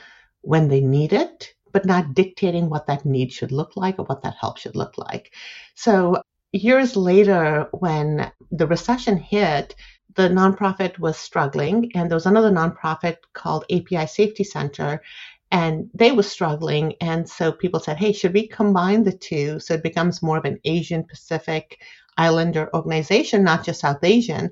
when 0.43 0.69
they 0.69 0.81
need 0.81 1.13
it, 1.13 1.55
but 1.73 1.85
not 1.85 2.15
dictating 2.15 2.69
what 2.69 2.87
that 2.87 3.05
need 3.05 3.33
should 3.33 3.53
look 3.53 3.77
like 3.77 3.99
or 3.99 4.05
what 4.05 4.23
that 4.23 4.37
help 4.41 4.59
should 4.59 4.77
look 4.77 4.99
like. 4.99 5.33
So 5.75 6.23
years 6.53 6.97
later, 6.97 7.69
when 7.73 8.33
the 8.51 8.67
recession 8.67 9.17
hit, 9.17 9.75
the 10.15 10.29
nonprofit 10.29 10.99
was 10.99 11.17
struggling, 11.17 11.93
and 11.95 12.11
there 12.11 12.17
was 12.17 12.27
another 12.27 12.51
nonprofit 12.51 13.17
called 13.35 13.65
API 13.71 14.07
Safety 14.07 14.43
Center, 14.43 15.01
and 15.51 15.91
they 15.95 16.13
were 16.13 16.23
struggling. 16.23 16.95
And 17.01 17.29
so 17.29 17.53
people 17.53 17.81
said 17.81 17.97
hey 17.97 18.13
should 18.13 18.35
we 18.35 18.49
combine 18.49 19.05
the 19.05 19.13
two 19.13 19.61
so 19.61 19.75
it 19.75 19.83
becomes 19.83 20.23
more 20.23 20.39
of 20.39 20.45
an 20.45 20.59
asian 20.65 21.05
pacific 21.05 21.81
islander 22.17 22.69
organization 22.75 23.45
not 23.45 23.65
just 23.65 23.81
south 23.81 24.03
asian? 24.03 24.51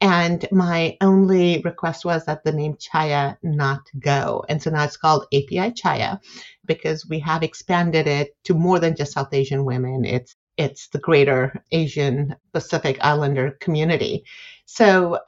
And 0.00 0.46
my 0.52 0.96
only 1.00 1.60
request 1.64 2.04
was 2.04 2.24
that 2.26 2.44
the 2.44 2.52
name 2.52 2.74
chaya 2.74 3.36
not 3.42 3.80
go. 3.98 4.44
And 4.48 4.62
so 4.62 4.70
now 4.70 4.84
it's 4.84 4.96
called 4.96 5.26
api 5.34 5.72
chaya 5.72 6.20
because 6.64 7.08
we 7.08 7.18
have 7.20 7.42
expanded 7.42 8.06
it 8.06 8.36
to 8.44 8.54
more 8.54 8.78
than 8.78 8.94
just 8.94 9.12
south 9.12 9.34
asian 9.34 9.64
women. 9.64 10.04
It's 10.04 10.36
it's 10.56 10.88
the 10.88 10.98
greater 10.98 11.62
asian 11.72 12.36
pacific 12.52 12.98
islander 13.00 13.52
community. 13.60 14.24
So 14.66 15.18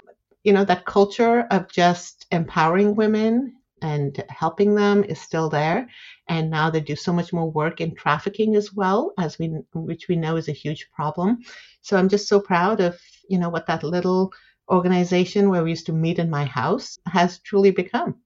you 0.45 0.53
know 0.53 0.65
that 0.65 0.87
culture 0.87 1.47
of 1.51 1.69
just 1.69 2.27
empowering 2.31 2.95
women 2.95 3.57
and 3.83 4.23
helping 4.29 4.75
them 4.75 5.05
is 5.05 5.21
still 5.21 5.49
there. 5.49 5.89
And 6.29 6.51
now 6.51 6.71
they 6.71 6.81
do 6.81 6.97
so 6.97 7.13
much 7.13 7.33
more 7.33 7.51
work 7.51 7.81
in 7.81 7.95
trafficking 7.95 8.57
as 8.57 8.73
well, 8.73 9.13
as 9.19 9.39
we 9.39 9.49
which 9.73 10.09
we 10.09 10.17
know 10.17 10.37
is 10.37 10.49
a 10.49 10.53
huge 10.53 10.89
problem. 10.95 11.39
So 11.83 11.97
I'm 11.97 12.09
just 12.09 12.29
so 12.29 12.41
proud 12.41 12.81
of 12.81 12.99
you 13.29 13.39
know 13.39 13.49
what 13.49 13.67
that 13.67 13.83
little 13.83 14.33
organization 14.71 15.51
where 15.51 15.65
we 15.65 15.71
used 15.71 15.87
to 15.87 15.93
meet 15.93 16.19
in 16.19 16.31
my 16.31 16.45
house 16.45 16.99
has 17.07 17.39
truly 17.41 17.71
become. 17.71 18.17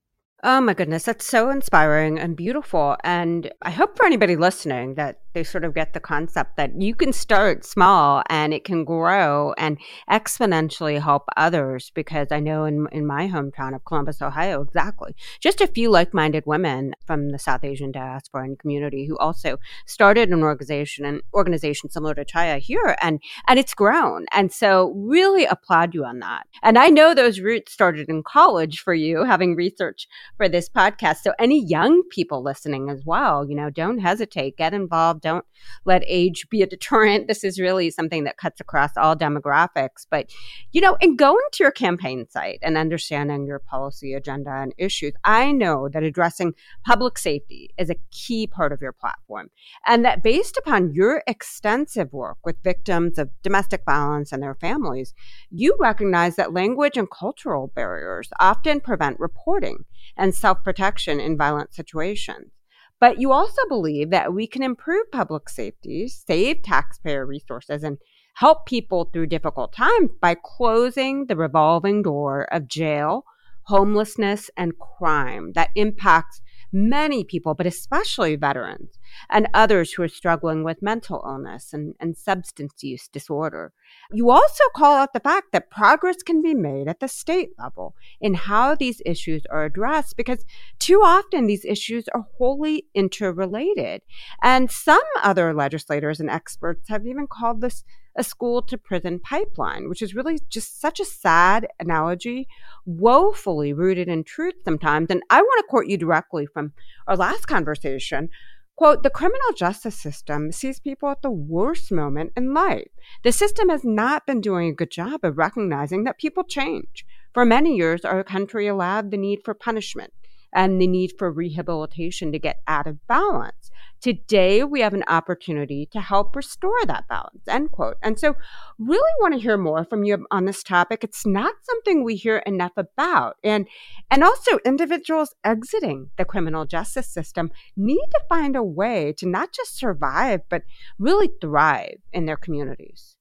Oh 0.43 0.61
my 0.61 0.75
goodness, 0.75 1.03
that's 1.03 1.25
so 1.25 1.49
inspiring 1.49 2.19
and 2.19 2.35
beautiful. 2.35 2.97
And 3.03 3.51
I 3.63 3.71
hope 3.71 3.97
for 3.97 4.05
anybody 4.05 4.35
listening 4.35 4.93
that 4.95 5.21
They 5.35 5.43
sort 5.43 5.65
of 5.65 5.73
get 5.73 5.91
the 5.91 5.99
concept 5.99 6.55
that 6.55 6.81
you 6.81 6.95
can 6.95 7.11
start 7.11 7.65
small 7.65 8.23
and 8.29 8.53
it 8.53 8.63
can 8.63 8.85
grow 8.85 9.53
and 9.57 9.77
exponentially 10.09 11.01
help 11.01 11.25
others. 11.35 11.91
Because 11.93 12.29
I 12.31 12.39
know 12.39 12.63
in, 12.63 12.87
in 12.93 13.05
my 13.05 13.27
hometown 13.27 13.75
of 13.75 13.83
Columbus, 13.83 14.21
Ohio, 14.21 14.61
exactly, 14.61 15.13
just 15.41 15.59
a 15.59 15.67
few 15.67 15.91
like 15.91 16.13
minded 16.13 16.43
women 16.45 16.95
from 17.05 17.31
the 17.31 17.37
South 17.37 17.65
Asian 17.65 17.91
diaspora 17.91 18.45
and 18.45 18.57
community 18.57 19.05
who 19.05 19.17
also 19.17 19.57
started 19.85 20.29
an 20.29 20.41
organization, 20.41 21.03
an 21.03 21.19
organization 21.33 21.89
similar 21.89 22.15
to 22.15 22.23
Chaya 22.23 22.57
here, 22.57 22.95
and, 23.01 23.19
and 23.49 23.59
it's 23.59 23.73
grown. 23.73 24.27
And 24.31 24.53
so, 24.53 24.93
really 24.95 25.43
applaud 25.45 25.93
you 25.93 26.05
on 26.05 26.19
that. 26.19 26.47
And 26.63 26.77
I 26.77 26.87
know 26.87 27.13
those 27.13 27.41
roots 27.41 27.73
started 27.73 28.07
in 28.07 28.23
college 28.23 28.79
for 28.79 28.93
you, 28.93 29.25
having 29.25 29.53
research 29.53 30.07
for 30.37 30.47
this 30.47 30.69
podcast. 30.69 31.17
So, 31.17 31.33
any 31.39 31.61
young 31.61 32.03
people 32.09 32.41
listening 32.41 32.89
as 32.89 33.03
well, 33.03 33.45
you 33.45 33.55
know, 33.55 33.69
don't 33.69 33.97
hesitate, 33.97 34.55
get 34.55 34.73
involved 34.73 35.24
don't 35.25 35.45
let 35.85 36.03
age 36.05 36.47
be 36.51 36.61
a 36.61 36.67
deterrent. 36.67 37.27
This 37.27 37.43
is 37.43 37.59
really 37.59 37.89
something 37.89 38.25
that 38.25 38.37
cuts 38.37 38.61
across 38.61 38.91
all 38.95 39.15
demographics. 39.15 40.05
But, 40.09 40.31
you 40.71 40.81
know, 40.81 40.95
in 41.01 41.15
going 41.15 41.41
to 41.53 41.63
your 41.63 41.71
campaign 41.71 42.27
site 42.29 42.59
and 42.61 42.77
understanding 42.77 43.47
your 43.47 43.57
policy 43.57 44.13
agenda 44.13 44.51
and 44.51 44.73
issues, 44.77 45.13
I 45.23 45.51
know 45.51 45.89
that 45.89 46.03
addressing 46.03 46.53
public 46.85 47.17
safety 47.17 47.71
is 47.79 47.89
a 47.89 47.95
key 48.11 48.45
part 48.45 48.71
of 48.71 48.81
your 48.81 48.93
platform. 48.93 49.49
And 49.87 50.05
that 50.05 50.21
based 50.21 50.57
upon 50.57 50.93
your 50.93 51.23
extensive 51.25 52.13
work 52.13 52.37
with 52.45 52.63
victims 52.63 53.17
of 53.17 53.31
domestic 53.41 53.81
violence 53.83 54.31
and 54.31 54.43
their 54.43 54.55
families, 54.55 55.15
you 55.49 55.75
recognize 55.79 56.35
that 56.35 56.53
language 56.53 56.97
and 56.97 57.09
cultural 57.09 57.71
barriers 57.75 58.29
often 58.39 58.79
prevent 58.79 59.19
reporting 59.19 59.85
and 60.15 60.35
self 60.35 60.63
protection 60.63 61.19
in 61.19 61.35
violent 61.35 61.73
situations. 61.73 62.51
But 62.99 63.19
you 63.19 63.31
also 63.31 63.61
believe 63.67 64.09
that 64.11 64.33
we 64.33 64.47
can 64.47 64.63
improve 64.63 65.11
public 65.11 65.49
safety, 65.49 66.07
save 66.07 66.63
taxpayer 66.63 67.25
resources, 67.25 67.83
and 67.83 67.97
help 68.35 68.65
people 68.65 69.09
through 69.11 69.27
difficult 69.27 69.73
times 69.73 70.11
by 70.21 70.35
closing 70.35 71.25
the 71.25 71.35
revolving 71.35 72.01
door 72.03 72.47
of 72.51 72.67
jail, 72.67 73.23
homelessness, 73.63 74.49
and 74.57 74.77
crime 74.77 75.53
that 75.53 75.69
impacts 75.75 76.41
many 76.75 77.23
people, 77.23 77.53
but 77.53 77.65
especially 77.65 78.35
veterans 78.35 78.99
and 79.29 79.47
others 79.53 79.93
who 79.93 80.03
are 80.03 80.09
struggling 80.09 80.63
with 80.63 80.81
mental 80.81 81.23
illness 81.25 81.71
and, 81.71 81.95
and 82.01 82.17
substance 82.17 82.83
use 82.83 83.07
disorder. 83.07 83.71
You 84.11 84.29
also 84.29 84.63
call 84.75 84.95
out 84.95 85.13
the 85.13 85.21
fact 85.21 85.53
that 85.53 85.71
progress 85.71 86.17
can 86.21 86.41
be 86.41 86.53
made 86.53 86.89
at 86.89 86.99
the 86.99 87.07
state 87.07 87.51
level 87.57 87.95
in 88.19 88.33
how 88.33 88.75
these 88.75 89.01
issues 89.05 89.43
are 89.49 89.63
addressed 89.63 90.17
because 90.17 90.43
too 90.77 91.01
often 91.03 91.47
these 91.47 91.63
issues 91.63 92.09
are 92.13 92.27
wholly 92.37 92.85
interrelated. 92.93 94.01
And 94.43 94.69
some 94.69 95.01
other 95.23 95.53
legislators 95.53 96.19
and 96.19 96.29
experts 96.29 96.89
have 96.89 97.07
even 97.07 97.27
called 97.27 97.61
this 97.61 97.85
a 98.15 98.23
school 98.23 98.61
to 98.61 98.77
prison 98.77 99.19
pipeline, 99.19 99.89
which 99.89 100.01
is 100.01 100.15
really 100.15 100.39
just 100.49 100.79
such 100.79 100.99
a 100.99 101.05
sad 101.05 101.67
analogy, 101.79 102.47
woefully 102.85 103.73
rooted 103.73 104.07
in 104.07 104.23
truth 104.23 104.55
sometimes. 104.63 105.09
And 105.09 105.21
I 105.29 105.41
want 105.41 105.59
to 105.59 105.69
quote 105.69 105.87
you 105.87 105.97
directly 105.97 106.45
from 106.45 106.73
our 107.07 107.17
last 107.17 107.47
conversation. 107.47 108.29
Quote, 108.77 109.03
the 109.03 109.09
criminal 109.09 109.53
justice 109.55 109.95
system 109.95 110.51
sees 110.51 110.81
people 110.81 111.09
at 111.09 111.21
the 111.21 111.31
worst 111.31 111.91
moment 111.93 112.33
in 112.35 112.53
life. 112.53 112.89
The 113.23 113.31
system 113.31 113.69
has 113.69 113.85
not 113.85 114.25
been 114.25 114.41
doing 114.41 114.69
a 114.69 114.75
good 114.75 114.91
job 114.91 115.21
of 115.23 115.37
recognizing 115.37 116.03
that 116.03 116.17
people 116.17 116.43
change. 116.43 117.05
For 117.33 117.45
many 117.45 117.75
years, 117.75 118.03
our 118.03 118.23
country 118.23 118.67
allowed 118.67 119.11
the 119.11 119.17
need 119.17 119.41
for 119.45 119.53
punishment 119.53 120.11
and 120.53 120.81
the 120.81 120.87
need 120.87 121.13
for 121.17 121.31
rehabilitation 121.31 122.31
to 122.31 122.39
get 122.39 122.61
out 122.67 122.87
of 122.87 123.05
balance. 123.07 123.71
Today, 124.05 124.63
we 124.63 124.81
have 124.81 124.93
an 124.93 125.03
opportunity 125.07 125.87
to 125.87 125.99
help 125.99 126.35
restore 126.35 126.77
that 126.85 127.07
balance, 127.07 127.41
end 127.47 127.71
quote. 127.71 127.97
And 128.03 128.19
so, 128.19 128.35
really 128.77 129.11
want 129.19 129.33
to 129.33 129.39
hear 129.39 129.57
more 129.57 129.83
from 129.83 130.03
you 130.03 130.27
on 130.29 130.45
this 130.45 130.61
topic. 130.61 131.03
It's 131.03 131.25
not 131.25 131.55
something 131.63 132.03
we 132.03 132.15
hear 132.15 132.37
enough 132.45 132.73
about. 132.77 133.37
And, 133.43 133.65
and 134.11 134.23
also, 134.23 134.59
individuals 134.63 135.33
exiting 135.43 136.11
the 136.19 136.23
criminal 136.25 136.67
justice 136.67 137.07
system 137.07 137.49
need 137.75 138.05
to 138.11 138.21
find 138.29 138.55
a 138.55 138.61
way 138.61 139.11
to 139.17 139.27
not 139.27 139.51
just 139.51 139.75
survive, 139.75 140.41
but 140.49 140.61
really 140.99 141.31
thrive 141.41 141.97
in 142.13 142.27
their 142.27 142.37
communities. 142.37 143.15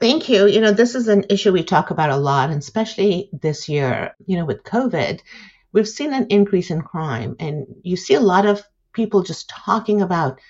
Thank 0.00 0.30
you. 0.30 0.46
You 0.46 0.62
know, 0.62 0.72
this 0.72 0.94
is 0.94 1.06
an 1.06 1.26
issue 1.28 1.52
we 1.52 1.64
talk 1.64 1.90
about 1.90 2.08
a 2.08 2.16
lot, 2.16 2.48
and 2.48 2.60
especially 2.60 3.28
this 3.30 3.68
year, 3.68 4.14
you 4.24 4.38
know, 4.38 4.46
with 4.46 4.62
COVID, 4.62 5.20
we've 5.72 5.86
seen 5.86 6.14
an 6.14 6.28
increase 6.30 6.70
in 6.70 6.80
crime. 6.80 7.36
And 7.38 7.66
you 7.82 7.98
see 7.98 8.14
a 8.14 8.20
lot 8.20 8.46
of 8.46 8.64
people 8.94 9.22
just 9.22 9.48
talking 9.48 10.00
about 10.00 10.40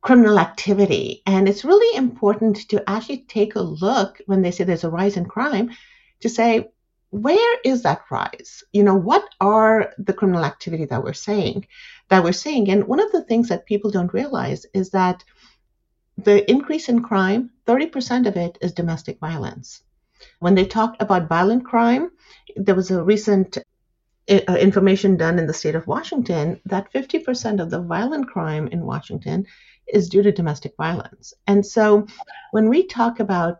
criminal 0.00 0.38
activity. 0.38 1.22
And 1.26 1.48
it's 1.48 1.64
really 1.64 1.96
important 1.96 2.68
to 2.70 2.88
actually 2.88 3.24
take 3.28 3.54
a 3.54 3.60
look 3.60 4.20
when 4.26 4.42
they 4.42 4.50
say 4.50 4.64
there's 4.64 4.84
a 4.84 4.90
rise 4.90 5.16
in 5.16 5.26
crime 5.26 5.70
to 6.20 6.28
say, 6.28 6.70
where 7.10 7.58
is 7.64 7.82
that 7.82 8.02
rise? 8.10 8.62
You 8.72 8.84
know, 8.84 8.94
what 8.94 9.24
are 9.40 9.92
the 9.98 10.12
criminal 10.12 10.44
activity 10.44 10.84
that 10.86 11.02
we're 11.02 11.12
saying 11.12 11.66
that 12.08 12.22
we're 12.22 12.32
seeing? 12.32 12.70
And 12.70 12.86
one 12.86 13.00
of 13.00 13.12
the 13.12 13.24
things 13.24 13.48
that 13.48 13.66
people 13.66 13.90
don't 13.90 14.14
realize 14.14 14.64
is 14.72 14.90
that 14.90 15.24
the 16.16 16.48
increase 16.50 16.88
in 16.88 17.02
crime, 17.02 17.50
30% 17.66 18.26
of 18.26 18.36
it 18.36 18.58
is 18.60 18.72
domestic 18.72 19.18
violence. 19.18 19.82
When 20.38 20.54
they 20.54 20.66
talk 20.66 20.96
about 21.00 21.28
violent 21.28 21.64
crime, 21.64 22.10
there 22.56 22.74
was 22.74 22.90
a 22.90 23.02
recent 23.02 23.58
Uh, 24.30 24.54
information 24.54 25.16
done 25.16 25.40
in 25.40 25.48
the 25.48 25.52
state 25.52 25.74
of 25.74 25.88
Washington 25.88 26.60
that 26.66 26.92
50% 26.92 27.60
of 27.60 27.68
the 27.68 27.82
violent 27.82 28.28
crime 28.28 28.68
in 28.68 28.86
Washington 28.86 29.44
is 29.92 30.08
due 30.08 30.22
to 30.22 30.30
domestic 30.30 30.76
violence. 30.76 31.34
And 31.48 31.66
so 31.66 32.06
when 32.52 32.68
we 32.68 32.86
talk 32.86 33.18
about, 33.18 33.58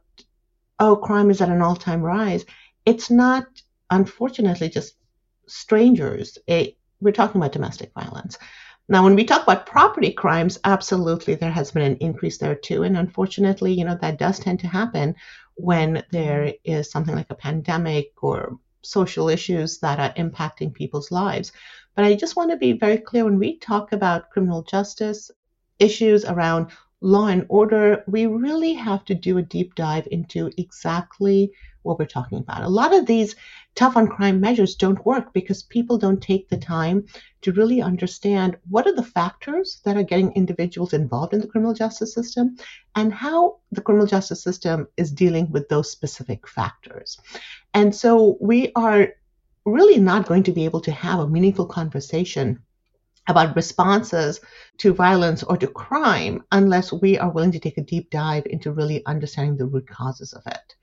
oh, 0.78 0.94
crime 0.94 1.28
is 1.28 1.40
at 1.40 1.48
an 1.48 1.60
all 1.60 1.74
time 1.74 2.02
rise, 2.02 2.44
it's 2.86 3.10
not, 3.10 3.46
unfortunately, 3.90 4.68
just 4.68 4.94
strangers. 5.48 6.38
It, 6.46 6.76
we're 7.00 7.10
talking 7.10 7.40
about 7.40 7.50
domestic 7.50 7.92
violence. 7.92 8.38
Now, 8.88 9.02
when 9.02 9.16
we 9.16 9.24
talk 9.24 9.42
about 9.42 9.66
property 9.66 10.12
crimes, 10.12 10.60
absolutely, 10.62 11.34
there 11.34 11.50
has 11.50 11.72
been 11.72 11.82
an 11.82 11.96
increase 11.96 12.38
there 12.38 12.54
too. 12.54 12.84
And 12.84 12.96
unfortunately, 12.96 13.72
you 13.72 13.84
know, 13.84 13.98
that 14.00 14.20
does 14.20 14.38
tend 14.38 14.60
to 14.60 14.68
happen 14.68 15.16
when 15.54 16.04
there 16.12 16.54
is 16.62 16.90
something 16.92 17.14
like 17.14 17.30
a 17.30 17.34
pandemic 17.34 18.12
or 18.22 18.58
social 18.82 19.28
issues 19.28 19.78
that 19.78 19.98
are 19.98 20.14
impacting 20.14 20.72
people's 20.72 21.10
lives. 21.10 21.52
But 21.94 22.04
I 22.04 22.14
just 22.14 22.36
want 22.36 22.50
to 22.50 22.56
be 22.56 22.72
very 22.72 22.98
clear 22.98 23.24
when 23.24 23.38
we 23.38 23.58
talk 23.58 23.92
about 23.92 24.30
criminal 24.30 24.62
justice 24.62 25.30
issues 25.78 26.24
around 26.24 26.70
law 27.00 27.26
and 27.26 27.46
order, 27.48 28.04
we 28.06 28.26
really 28.26 28.74
have 28.74 29.04
to 29.06 29.14
do 29.14 29.38
a 29.38 29.42
deep 29.42 29.74
dive 29.74 30.06
into 30.10 30.50
exactly 30.58 31.52
what 31.82 31.98
we're 31.98 32.06
talking 32.06 32.38
about. 32.38 32.62
A 32.62 32.68
lot 32.68 32.94
of 32.94 33.06
these 33.06 33.36
tough 33.74 33.96
on 33.96 34.08
crime 34.08 34.40
measures 34.40 34.74
don't 34.74 35.04
work 35.06 35.32
because 35.32 35.62
people 35.62 35.96
don't 35.96 36.22
take 36.22 36.48
the 36.48 36.56
time 36.56 37.04
to 37.42 37.52
really 37.52 37.80
understand 37.80 38.56
what 38.68 38.86
are 38.86 38.94
the 38.94 39.02
factors 39.02 39.80
that 39.84 39.96
are 39.96 40.02
getting 40.02 40.32
individuals 40.32 40.92
involved 40.92 41.32
in 41.32 41.40
the 41.40 41.46
criminal 41.46 41.72
justice 41.74 42.12
system 42.12 42.56
and 42.96 43.12
how 43.12 43.58
the 43.72 43.80
criminal 43.80 44.06
justice 44.06 44.42
system 44.42 44.86
is 44.96 45.12
dealing 45.12 45.50
with 45.50 45.68
those 45.68 45.90
specific 45.90 46.46
factors. 46.46 47.18
And 47.72 47.94
so 47.94 48.36
we 48.40 48.72
are 48.74 49.08
really 49.64 50.00
not 50.00 50.26
going 50.26 50.42
to 50.42 50.52
be 50.52 50.64
able 50.64 50.80
to 50.80 50.92
have 50.92 51.20
a 51.20 51.28
meaningful 51.28 51.66
conversation 51.66 52.60
about 53.28 53.54
responses 53.54 54.40
to 54.78 54.92
violence 54.92 55.42
or 55.42 55.56
to 55.56 55.68
crime 55.68 56.42
unless 56.52 56.92
we 56.92 57.18
are 57.18 57.30
willing 57.30 57.52
to 57.52 57.60
take 57.60 57.78
a 57.78 57.82
deep 57.82 58.10
dive 58.10 58.46
into 58.46 58.72
really 58.72 59.04
understanding 59.06 59.56
the 59.56 59.66
root 59.66 59.86
causes 59.88 60.32
of 60.32 60.42
it. 60.46 60.74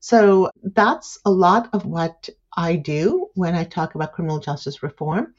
So 0.00 0.50
that's 0.62 1.18
a 1.24 1.30
lot 1.30 1.70
of 1.72 1.84
what 1.84 2.28
I 2.56 2.76
do 2.76 3.28
when 3.34 3.54
I 3.54 3.64
talk 3.64 3.94
about 3.94 4.12
criminal 4.12 4.38
justice 4.38 4.82
reform, 4.82 5.34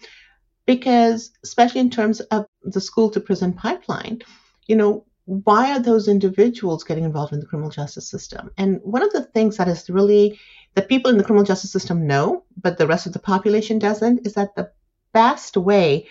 because 0.65 1.31
especially 1.43 1.81
in 1.81 1.89
terms 1.89 2.19
of 2.19 2.45
the 2.63 2.81
school 2.81 3.09
to 3.11 3.19
prison 3.19 3.53
pipeline, 3.53 4.21
you 4.67 4.75
know, 4.75 5.05
why 5.25 5.71
are 5.71 5.79
those 5.79 6.07
individuals 6.07 6.83
getting 6.83 7.03
involved 7.03 7.33
in 7.33 7.39
the 7.39 7.45
criminal 7.45 7.69
justice 7.69 8.09
system? 8.09 8.49
And 8.57 8.79
one 8.83 9.03
of 9.03 9.13
the 9.13 9.23
things 9.23 9.57
that 9.57 9.67
is 9.67 9.89
really 9.89 10.39
that 10.75 10.89
people 10.89 11.11
in 11.11 11.17
the 11.17 11.23
criminal 11.23 11.45
justice 11.45 11.71
system 11.71 12.07
know, 12.07 12.45
but 12.57 12.77
the 12.77 12.87
rest 12.87 13.05
of 13.05 13.13
the 13.13 13.19
population 13.19 13.79
doesn't, 13.79 14.25
is 14.25 14.33
that 14.33 14.55
the 14.55 14.71
best 15.13 15.57
way 15.57 16.07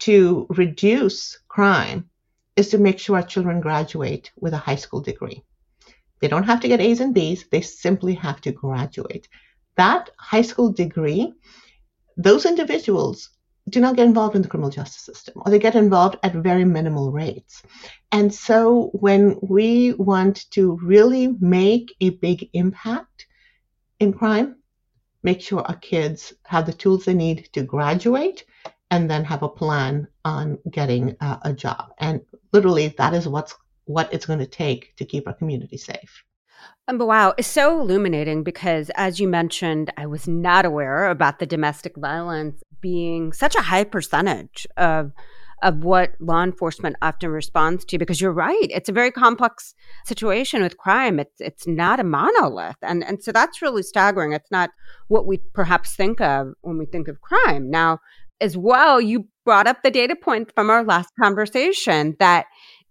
to 0.00 0.46
reduce 0.50 1.38
crime 1.48 2.08
is 2.56 2.70
to 2.70 2.78
make 2.78 2.98
sure 2.98 3.16
our 3.16 3.22
children 3.22 3.60
graduate 3.60 4.30
with 4.36 4.52
a 4.52 4.58
high 4.58 4.76
school 4.76 5.00
degree. 5.00 5.42
They 6.22 6.28
don't 6.28 6.44
have 6.44 6.60
to 6.60 6.68
get 6.68 6.80
A's 6.80 7.00
and 7.00 7.12
B's, 7.12 7.46
they 7.50 7.60
simply 7.60 8.14
have 8.14 8.40
to 8.42 8.52
graduate. 8.52 9.28
That 9.76 10.10
high 10.16 10.42
school 10.42 10.72
degree, 10.72 11.34
those 12.16 12.46
individuals 12.46 13.30
do 13.68 13.80
not 13.80 13.96
get 13.96 14.06
involved 14.06 14.36
in 14.36 14.42
the 14.42 14.48
criminal 14.48 14.70
justice 14.70 15.02
system, 15.02 15.42
or 15.44 15.50
they 15.50 15.58
get 15.58 15.74
involved 15.74 16.18
at 16.22 16.34
very 16.34 16.64
minimal 16.64 17.10
rates. 17.10 17.64
And 18.12 18.32
so 18.32 18.90
when 18.92 19.36
we 19.42 19.94
want 19.94 20.48
to 20.52 20.78
really 20.80 21.26
make 21.40 21.92
a 22.00 22.10
big 22.10 22.48
impact 22.52 23.26
in 23.98 24.12
crime, 24.12 24.56
make 25.24 25.40
sure 25.40 25.62
our 25.62 25.76
kids 25.76 26.32
have 26.44 26.66
the 26.66 26.72
tools 26.72 27.04
they 27.04 27.14
need 27.14 27.48
to 27.54 27.64
graduate 27.64 28.44
and 28.92 29.10
then 29.10 29.24
have 29.24 29.42
a 29.42 29.48
plan 29.48 30.06
on 30.24 30.58
getting 30.70 31.16
uh, 31.20 31.38
a 31.42 31.52
job. 31.52 31.92
And 31.98 32.20
literally, 32.52 32.94
that 32.98 33.14
is 33.14 33.26
what's 33.26 33.56
what 33.84 34.12
it's 34.12 34.26
going 34.26 34.38
to 34.38 34.46
take 34.46 34.94
to 34.96 35.04
keep 35.04 35.26
our 35.26 35.34
community 35.34 35.76
safe. 35.76 36.24
Um, 36.88 36.98
wow, 36.98 37.34
it's 37.38 37.48
so 37.48 37.80
illuminating 37.80 38.42
because, 38.42 38.90
as 38.90 39.20
you 39.20 39.28
mentioned, 39.28 39.92
I 39.96 40.06
was 40.06 40.26
not 40.26 40.64
aware 40.64 41.08
about 41.08 41.38
the 41.38 41.46
domestic 41.46 41.96
violence 41.96 42.62
being 42.80 43.32
such 43.32 43.54
a 43.54 43.62
high 43.62 43.84
percentage 43.84 44.66
of 44.76 45.12
of 45.62 45.84
what 45.84 46.14
law 46.18 46.42
enforcement 46.42 46.96
often 47.02 47.30
responds 47.30 47.84
to 47.84 47.96
because 47.96 48.20
you're 48.20 48.32
right 48.32 48.66
it's 48.70 48.88
a 48.88 48.92
very 48.92 49.12
complex 49.12 49.74
situation 50.04 50.60
with 50.60 50.76
crime. 50.76 51.20
It's 51.20 51.40
it's 51.40 51.66
not 51.66 52.00
a 52.00 52.04
monolith. 52.04 52.76
And 52.82 53.04
and 53.04 53.22
so 53.22 53.30
that's 53.30 53.62
really 53.62 53.84
staggering. 53.84 54.32
It's 54.32 54.50
not 54.50 54.70
what 55.06 55.26
we 55.26 55.38
perhaps 55.54 55.94
think 55.94 56.20
of 56.20 56.52
when 56.62 56.78
we 56.78 56.86
think 56.86 57.06
of 57.06 57.20
crime. 57.20 57.70
Now 57.70 58.00
as 58.40 58.56
well 58.56 59.00
you 59.00 59.28
brought 59.44 59.68
up 59.68 59.82
the 59.82 59.90
data 59.90 60.16
point 60.16 60.52
from 60.52 60.68
our 60.68 60.82
last 60.84 61.10
conversation 61.22 62.16
that 62.18 62.46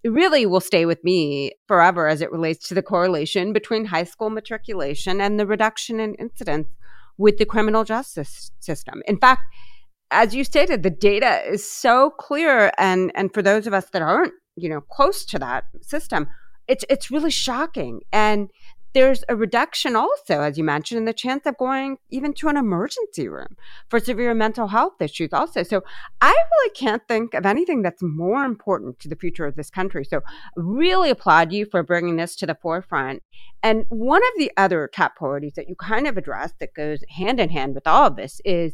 really 0.09 0.45
will 0.45 0.59
stay 0.61 0.85
with 0.85 1.03
me 1.03 1.51
forever 1.67 2.07
as 2.07 2.21
it 2.21 2.31
relates 2.31 2.67
to 2.67 2.73
the 2.73 2.81
correlation 2.81 3.53
between 3.53 3.85
high 3.85 4.03
school 4.03 4.29
matriculation 4.29 5.21
and 5.21 5.39
the 5.39 5.45
reduction 5.45 5.99
in 5.99 6.15
incidents 6.15 6.69
with 7.17 7.37
the 7.37 7.45
criminal 7.45 7.83
justice 7.83 8.51
system 8.59 9.01
in 9.05 9.17
fact 9.17 9.43
as 10.11 10.35
you 10.35 10.43
stated, 10.43 10.83
the 10.83 10.89
data 10.89 11.41
is 11.49 11.69
so 11.69 12.11
clear, 12.11 12.71
and 12.77 13.11
and 13.15 13.33
for 13.33 13.41
those 13.41 13.65
of 13.65 13.73
us 13.73 13.89
that 13.91 14.01
aren't, 14.01 14.33
you 14.55 14.69
know, 14.69 14.81
close 14.81 15.25
to 15.25 15.39
that 15.39 15.63
system, 15.81 16.27
it's 16.67 16.85
it's 16.89 17.09
really 17.09 17.31
shocking. 17.31 18.01
And 18.11 18.49
there's 18.93 19.23
a 19.29 19.35
reduction 19.35 19.95
also, 19.95 20.41
as 20.41 20.57
you 20.57 20.63
mentioned, 20.63 20.99
in 20.99 21.05
the 21.05 21.13
chance 21.13 21.45
of 21.45 21.57
going 21.57 21.97
even 22.09 22.33
to 22.35 22.49
an 22.49 22.57
emergency 22.57 23.27
room 23.27 23.55
for 23.89 23.99
severe 23.99 24.33
mental 24.33 24.67
health 24.67 25.01
issues 25.01 25.29
also. 25.31 25.63
So 25.63 25.83
I 26.19 26.29
really 26.29 26.73
can't 26.75 27.01
think 27.07 27.33
of 27.33 27.45
anything 27.45 27.81
that's 27.81 28.01
more 28.01 28.43
important 28.43 28.99
to 28.99 29.09
the 29.09 29.15
future 29.15 29.45
of 29.45 29.55
this 29.55 29.69
country. 29.69 30.03
So 30.03 30.21
really 30.55 31.09
applaud 31.09 31.51
you 31.51 31.65
for 31.65 31.83
bringing 31.83 32.17
this 32.17 32.35
to 32.37 32.45
the 32.45 32.57
forefront. 32.61 33.23
And 33.63 33.85
one 33.89 34.21
of 34.21 34.31
the 34.37 34.51
other 34.57 34.89
top 34.93 35.15
priorities 35.15 35.53
that 35.53 35.69
you 35.69 35.75
kind 35.75 36.07
of 36.07 36.17
addressed 36.17 36.59
that 36.59 36.73
goes 36.73 37.03
hand 37.09 37.39
in 37.39 37.49
hand 37.49 37.75
with 37.75 37.87
all 37.87 38.07
of 38.07 38.15
this 38.15 38.41
is 38.43 38.73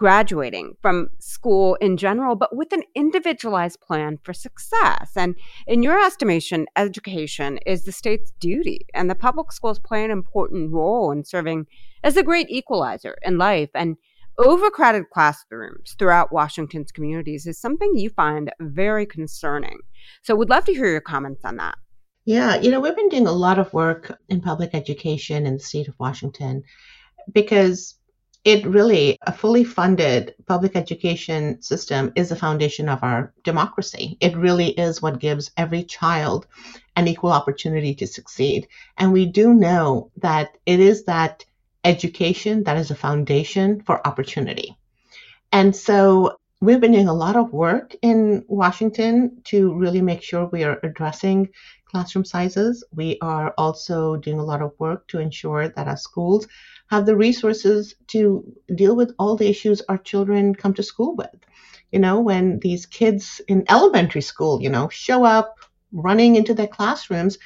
graduating 0.00 0.74
from 0.80 1.10
school 1.18 1.74
in 1.74 1.98
general, 1.98 2.34
but 2.34 2.56
with 2.56 2.72
an 2.72 2.82
individualized 2.94 3.78
plan 3.82 4.18
for 4.22 4.32
success. 4.32 5.10
And 5.14 5.36
in 5.66 5.82
your 5.82 6.02
estimation, 6.02 6.64
education 6.74 7.58
is 7.66 7.84
the 7.84 7.92
state's 7.92 8.30
duty, 8.40 8.86
and 8.94 9.10
the 9.10 9.14
public 9.14 9.52
schools 9.52 9.78
play 9.78 10.02
an 10.02 10.10
important 10.10 10.72
role 10.72 11.12
in 11.12 11.22
serving 11.22 11.66
as 12.02 12.16
a 12.16 12.22
great 12.22 12.48
equalizer 12.48 13.14
in 13.20 13.36
life. 13.36 13.68
And 13.74 13.98
overcrowded 14.38 15.10
classrooms 15.12 15.94
throughout 15.98 16.32
Washington's 16.32 16.92
communities 16.92 17.46
is 17.46 17.60
something 17.60 17.92
you 17.94 18.08
find 18.08 18.50
very 18.58 19.04
concerning. 19.04 19.80
So, 20.22 20.34
we'd 20.34 20.48
love 20.48 20.64
to 20.64 20.72
hear 20.72 20.86
your 20.86 21.02
comments 21.02 21.44
on 21.44 21.56
that. 21.56 21.74
Yeah, 22.24 22.56
you 22.56 22.70
know, 22.70 22.80
we've 22.80 22.96
been 22.96 23.10
doing 23.10 23.26
a 23.26 23.32
lot 23.32 23.58
of 23.58 23.74
work 23.74 24.18
in 24.30 24.40
public 24.40 24.70
education 24.72 25.44
in 25.44 25.54
the 25.58 25.62
state 25.62 25.88
of 25.88 25.94
Washington 25.98 26.62
because 27.30 27.96
it 28.44 28.66
really, 28.66 29.18
a 29.26 29.32
fully 29.32 29.64
funded 29.64 30.34
public 30.46 30.74
education 30.74 31.60
system 31.60 32.12
is 32.16 32.30
the 32.30 32.36
foundation 32.36 32.88
of 32.88 33.02
our 33.02 33.32
democracy. 33.44 34.16
It 34.20 34.36
really 34.36 34.70
is 34.70 35.02
what 35.02 35.18
gives 35.20 35.50
every 35.56 35.84
child 35.84 36.46
an 36.96 37.06
equal 37.06 37.32
opportunity 37.32 37.94
to 37.96 38.06
succeed. 38.06 38.66
And 38.96 39.12
we 39.12 39.26
do 39.26 39.52
know 39.52 40.10
that 40.18 40.56
it 40.64 40.80
is 40.80 41.04
that 41.04 41.44
education 41.84 42.64
that 42.64 42.78
is 42.78 42.90
a 42.90 42.94
foundation 42.94 43.82
for 43.82 44.06
opportunity. 44.06 44.76
And 45.52 45.76
so 45.76 46.36
we've 46.60 46.80
been 46.80 46.92
doing 46.92 47.08
a 47.08 47.14
lot 47.14 47.36
of 47.36 47.52
work 47.52 47.94
in 48.00 48.44
Washington 48.48 49.42
to 49.44 49.74
really 49.74 50.02
make 50.02 50.22
sure 50.22 50.46
we 50.46 50.64
are 50.64 50.78
addressing 50.82 51.50
classroom 51.86 52.24
sizes. 52.24 52.84
We 52.94 53.18
are 53.20 53.52
also 53.58 54.16
doing 54.16 54.38
a 54.38 54.44
lot 54.44 54.62
of 54.62 54.72
work 54.78 55.08
to 55.08 55.18
ensure 55.18 55.68
that 55.68 55.88
our 55.88 55.96
schools 55.96 56.46
have 56.90 57.06
the 57.06 57.16
resources 57.16 57.94
to 58.08 58.44
deal 58.74 58.96
with 58.96 59.14
all 59.18 59.36
the 59.36 59.48
issues 59.48 59.80
our 59.88 59.98
children 59.98 60.54
come 60.54 60.74
to 60.74 60.82
school 60.82 61.14
with. 61.14 61.30
You 61.92 62.00
know, 62.00 62.20
when 62.20 62.58
these 62.58 62.86
kids 62.86 63.40
in 63.48 63.64
elementary 63.68 64.22
school, 64.22 64.60
you 64.60 64.68
know, 64.68 64.88
show 64.88 65.24
up 65.24 65.58
running 65.92 66.36
into 66.36 66.54
their 66.54 66.66
classrooms, 66.66 67.38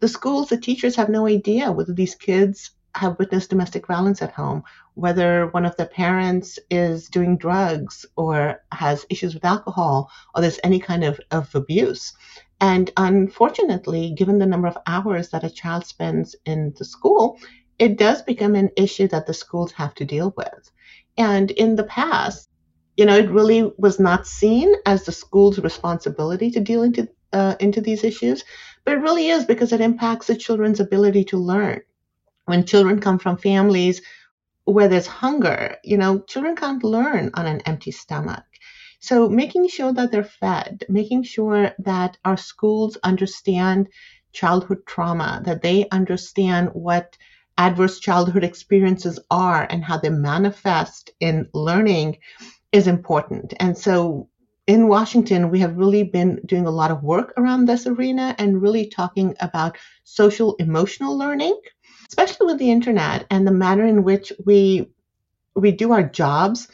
the 0.00 0.08
schools, 0.08 0.48
the 0.48 0.58
teachers 0.58 0.96
have 0.96 1.08
no 1.08 1.26
idea 1.26 1.72
whether 1.72 1.92
these 1.92 2.14
kids 2.14 2.70
have 2.94 3.18
witnessed 3.18 3.50
domestic 3.50 3.86
violence 3.86 4.20
at 4.20 4.32
home, 4.32 4.62
whether 4.94 5.46
one 5.48 5.64
of 5.64 5.76
the 5.76 5.86
parents 5.86 6.58
is 6.70 7.08
doing 7.08 7.36
drugs 7.36 8.04
or 8.16 8.62
has 8.72 9.06
issues 9.08 9.32
with 9.32 9.44
alcohol 9.44 10.10
or 10.34 10.42
there's 10.42 10.60
any 10.64 10.80
kind 10.80 11.04
of, 11.04 11.20
of 11.30 11.54
abuse. 11.54 12.12
And 12.60 12.90
unfortunately, 12.96 14.12
given 14.16 14.38
the 14.38 14.46
number 14.46 14.68
of 14.68 14.76
hours 14.86 15.30
that 15.30 15.44
a 15.44 15.50
child 15.50 15.86
spends 15.86 16.36
in 16.44 16.74
the 16.78 16.84
school, 16.84 17.38
it 17.80 17.98
does 17.98 18.22
become 18.22 18.54
an 18.54 18.70
issue 18.76 19.08
that 19.08 19.26
the 19.26 19.34
schools 19.34 19.72
have 19.72 19.94
to 19.96 20.04
deal 20.04 20.34
with. 20.36 20.70
And 21.18 21.50
in 21.50 21.76
the 21.76 21.84
past, 21.84 22.48
you 22.96 23.06
know, 23.06 23.16
it 23.16 23.30
really 23.30 23.72
was 23.78 23.98
not 23.98 24.26
seen 24.26 24.74
as 24.86 25.04
the 25.04 25.12
school's 25.12 25.58
responsibility 25.58 26.50
to 26.52 26.60
deal 26.60 26.82
into 26.82 27.08
uh, 27.32 27.56
into 27.58 27.80
these 27.80 28.04
issues, 28.04 28.44
but 28.84 28.94
it 28.94 29.00
really 29.00 29.28
is 29.28 29.46
because 29.46 29.72
it 29.72 29.80
impacts 29.80 30.26
the 30.26 30.36
children's 30.36 30.80
ability 30.80 31.24
to 31.24 31.38
learn. 31.38 31.80
When 32.46 32.66
children 32.66 33.00
come 33.00 33.18
from 33.18 33.38
families 33.38 34.02
where 34.64 34.88
there's 34.88 35.06
hunger, 35.06 35.76
you 35.84 35.96
know, 35.96 36.20
children 36.20 36.56
can't 36.56 36.84
learn 36.84 37.30
on 37.34 37.46
an 37.46 37.60
empty 37.62 37.92
stomach. 37.92 38.44
So 39.00 39.28
making 39.28 39.68
sure 39.68 39.92
that 39.94 40.12
they're 40.12 40.24
fed, 40.24 40.84
making 40.88 41.22
sure 41.24 41.72
that 41.78 42.18
our 42.24 42.36
schools 42.36 42.98
understand 43.02 43.88
childhood 44.32 44.86
trauma, 44.86 45.42
that 45.44 45.62
they 45.62 45.88
understand 45.90 46.70
what 46.74 47.16
adverse 47.60 48.00
childhood 48.00 48.42
experiences 48.42 49.20
are 49.30 49.66
and 49.68 49.84
how 49.84 49.98
they 49.98 50.08
manifest 50.08 51.10
in 51.20 51.46
learning 51.52 52.16
is 52.72 52.86
important. 52.86 53.52
And 53.60 53.76
so 53.76 54.28
in 54.66 54.88
Washington, 54.88 55.50
we 55.50 55.60
have 55.60 55.76
really 55.76 56.04
been 56.04 56.40
doing 56.46 56.66
a 56.66 56.70
lot 56.70 56.90
of 56.90 57.02
work 57.02 57.34
around 57.36 57.66
this 57.66 57.86
arena 57.86 58.34
and 58.38 58.62
really 58.62 58.86
talking 58.88 59.34
about 59.40 59.76
social 60.04 60.54
emotional 60.56 61.18
learning, 61.18 61.60
especially 62.08 62.46
with 62.46 62.58
the 62.58 62.70
internet 62.70 63.26
and 63.30 63.46
the 63.46 63.52
manner 63.52 63.84
in 63.84 64.04
which 64.04 64.32
we 64.46 64.88
we 65.54 65.72
do 65.72 65.92
our 65.92 66.04
jobs. 66.04 66.68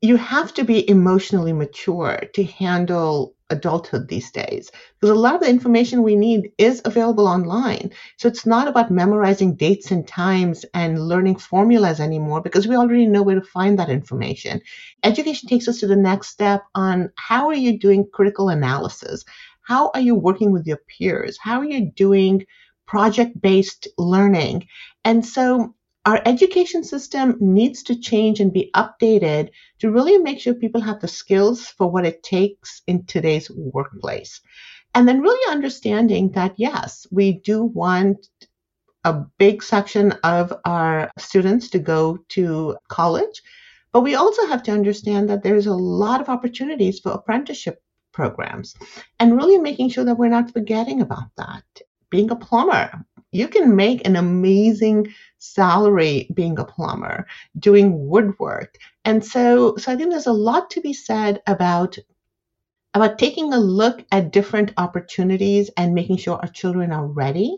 You 0.00 0.16
have 0.16 0.54
to 0.54 0.64
be 0.64 0.88
emotionally 0.90 1.52
mature 1.52 2.20
to 2.34 2.44
handle 2.44 3.34
adulthood 3.50 4.08
these 4.08 4.30
days 4.30 4.70
because 5.00 5.16
a 5.16 5.18
lot 5.18 5.34
of 5.34 5.40
the 5.40 5.48
information 5.48 6.02
we 6.02 6.14
need 6.16 6.52
is 6.58 6.82
available 6.84 7.26
online. 7.28 7.92
So 8.16 8.28
it's 8.28 8.44
not 8.44 8.68
about 8.68 8.90
memorizing 8.90 9.54
dates 9.54 9.90
and 9.90 10.06
times 10.06 10.64
and 10.74 11.08
learning 11.08 11.36
formulas 11.36 12.00
anymore 12.00 12.40
because 12.42 12.66
we 12.68 12.76
already 12.76 13.06
know 13.06 13.22
where 13.22 13.40
to 13.40 13.46
find 13.46 13.78
that 13.78 13.88
information. 13.88 14.60
Education 15.02 15.48
takes 15.48 15.66
us 15.68 15.78
to 15.80 15.86
the 15.86 15.96
next 15.96 16.28
step 16.28 16.62
on 16.74 17.10
how 17.16 17.48
are 17.48 17.54
you 17.54 17.78
doing 17.78 18.08
critical 18.12 18.48
analysis? 18.50 19.24
How 19.62 19.90
are 19.94 20.00
you 20.00 20.14
working 20.14 20.52
with 20.52 20.66
your 20.66 20.80
peers? 20.88 21.38
How 21.40 21.60
are 21.60 21.64
you 21.64 21.90
doing 21.92 22.44
project 22.86 23.40
based 23.40 23.88
learning? 23.96 24.66
And 25.04 25.24
so 25.24 25.74
our 26.08 26.22
education 26.24 26.82
system 26.82 27.36
needs 27.38 27.82
to 27.82 28.00
change 28.00 28.40
and 28.40 28.50
be 28.50 28.70
updated 28.74 29.50
to 29.78 29.90
really 29.90 30.16
make 30.16 30.40
sure 30.40 30.54
people 30.54 30.80
have 30.80 31.02
the 31.02 31.06
skills 31.06 31.66
for 31.66 31.90
what 31.90 32.06
it 32.06 32.22
takes 32.22 32.80
in 32.86 33.04
today's 33.04 33.50
workplace. 33.50 34.40
And 34.94 35.06
then 35.06 35.20
really 35.20 35.52
understanding 35.52 36.30
that, 36.30 36.54
yes, 36.56 37.06
we 37.10 37.32
do 37.32 37.62
want 37.62 38.26
a 39.04 39.22
big 39.36 39.62
section 39.62 40.12
of 40.24 40.50
our 40.64 41.10
students 41.18 41.68
to 41.70 41.78
go 41.78 42.20
to 42.30 42.78
college, 42.88 43.42
but 43.92 44.00
we 44.00 44.14
also 44.14 44.46
have 44.46 44.62
to 44.62 44.72
understand 44.72 45.28
that 45.28 45.42
there's 45.42 45.66
a 45.66 45.74
lot 45.74 46.22
of 46.22 46.30
opportunities 46.30 47.00
for 47.00 47.12
apprenticeship 47.12 47.82
programs 48.12 48.74
and 49.20 49.36
really 49.36 49.58
making 49.58 49.90
sure 49.90 50.04
that 50.04 50.16
we're 50.16 50.28
not 50.28 50.54
forgetting 50.54 51.02
about 51.02 51.28
that. 51.36 51.64
Being 52.08 52.30
a 52.30 52.36
plumber, 52.36 53.04
you 53.32 53.48
can 53.48 53.76
make 53.76 54.06
an 54.06 54.16
amazing 54.16 55.08
salary 55.38 56.28
being 56.34 56.58
a 56.58 56.64
plumber, 56.64 57.26
doing 57.58 58.08
woodwork. 58.08 58.76
And 59.04 59.24
so, 59.24 59.76
so 59.76 59.92
I 59.92 59.96
think 59.96 60.10
there's 60.10 60.26
a 60.26 60.32
lot 60.32 60.70
to 60.70 60.80
be 60.80 60.92
said 60.92 61.40
about 61.46 61.98
about 62.94 63.18
taking 63.18 63.52
a 63.52 63.58
look 63.58 64.02
at 64.10 64.32
different 64.32 64.72
opportunities 64.78 65.70
and 65.76 65.94
making 65.94 66.16
sure 66.16 66.36
our 66.36 66.48
children 66.48 66.90
are 66.90 67.06
ready 67.06 67.56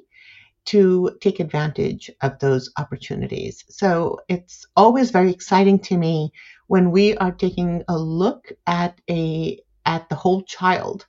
to 0.66 1.16
take 1.20 1.40
advantage 1.40 2.10
of 2.20 2.38
those 2.40 2.70
opportunities. 2.76 3.64
So 3.68 4.18
it's 4.28 4.66
always 4.76 5.10
very 5.10 5.30
exciting 5.30 5.78
to 5.80 5.96
me 5.96 6.32
when 6.66 6.90
we 6.90 7.16
are 7.16 7.32
taking 7.32 7.82
a 7.88 7.96
look 7.96 8.52
at 8.66 9.00
a 9.08 9.58
at 9.86 10.08
the 10.08 10.14
whole 10.14 10.42
child 10.42 11.06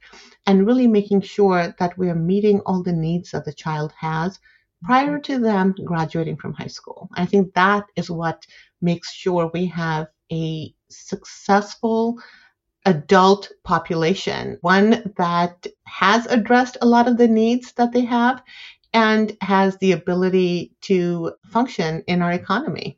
and 0.47 0.65
really 0.65 0.88
making 0.88 1.21
sure 1.21 1.73
that 1.79 1.97
we 1.97 2.10
are 2.10 2.15
meeting 2.15 2.60
all 2.65 2.84
the 2.84 2.93
needs 2.93 3.31
that 3.31 3.45
the 3.45 3.53
child 3.53 3.93
has 3.97 4.39
prior 4.84 5.19
mm-hmm. 5.19 5.34
to 5.34 5.39
them 5.39 5.75
graduating 5.86 6.38
from 6.38 6.53
high 6.53 6.67
school. 6.67 7.10
I 7.13 7.25
think 7.25 7.53
that 7.53 7.86
is 7.95 8.10
what 8.10 8.45
makes 8.81 9.13
sure 9.13 9.51
we 9.53 9.65
have 9.67 10.07
a 10.31 10.73
successful 10.89 12.17
adult 12.86 13.51
population, 13.63 14.57
one 14.62 15.13
that 15.17 15.67
has 15.86 16.25
addressed 16.27 16.77
a 16.81 16.88
lot 16.88 17.07
of 17.07 17.17
the 17.17 17.27
needs 17.27 17.73
that 17.73 17.91
they 17.91 18.05
have 18.05 18.41
and 18.93 19.38
has 19.41 19.77
the 19.77 19.91
ability 19.91 20.73
to 20.81 21.34
function 21.45 22.03
in 22.07 22.21
our 22.21 22.31
economy. 22.31 22.97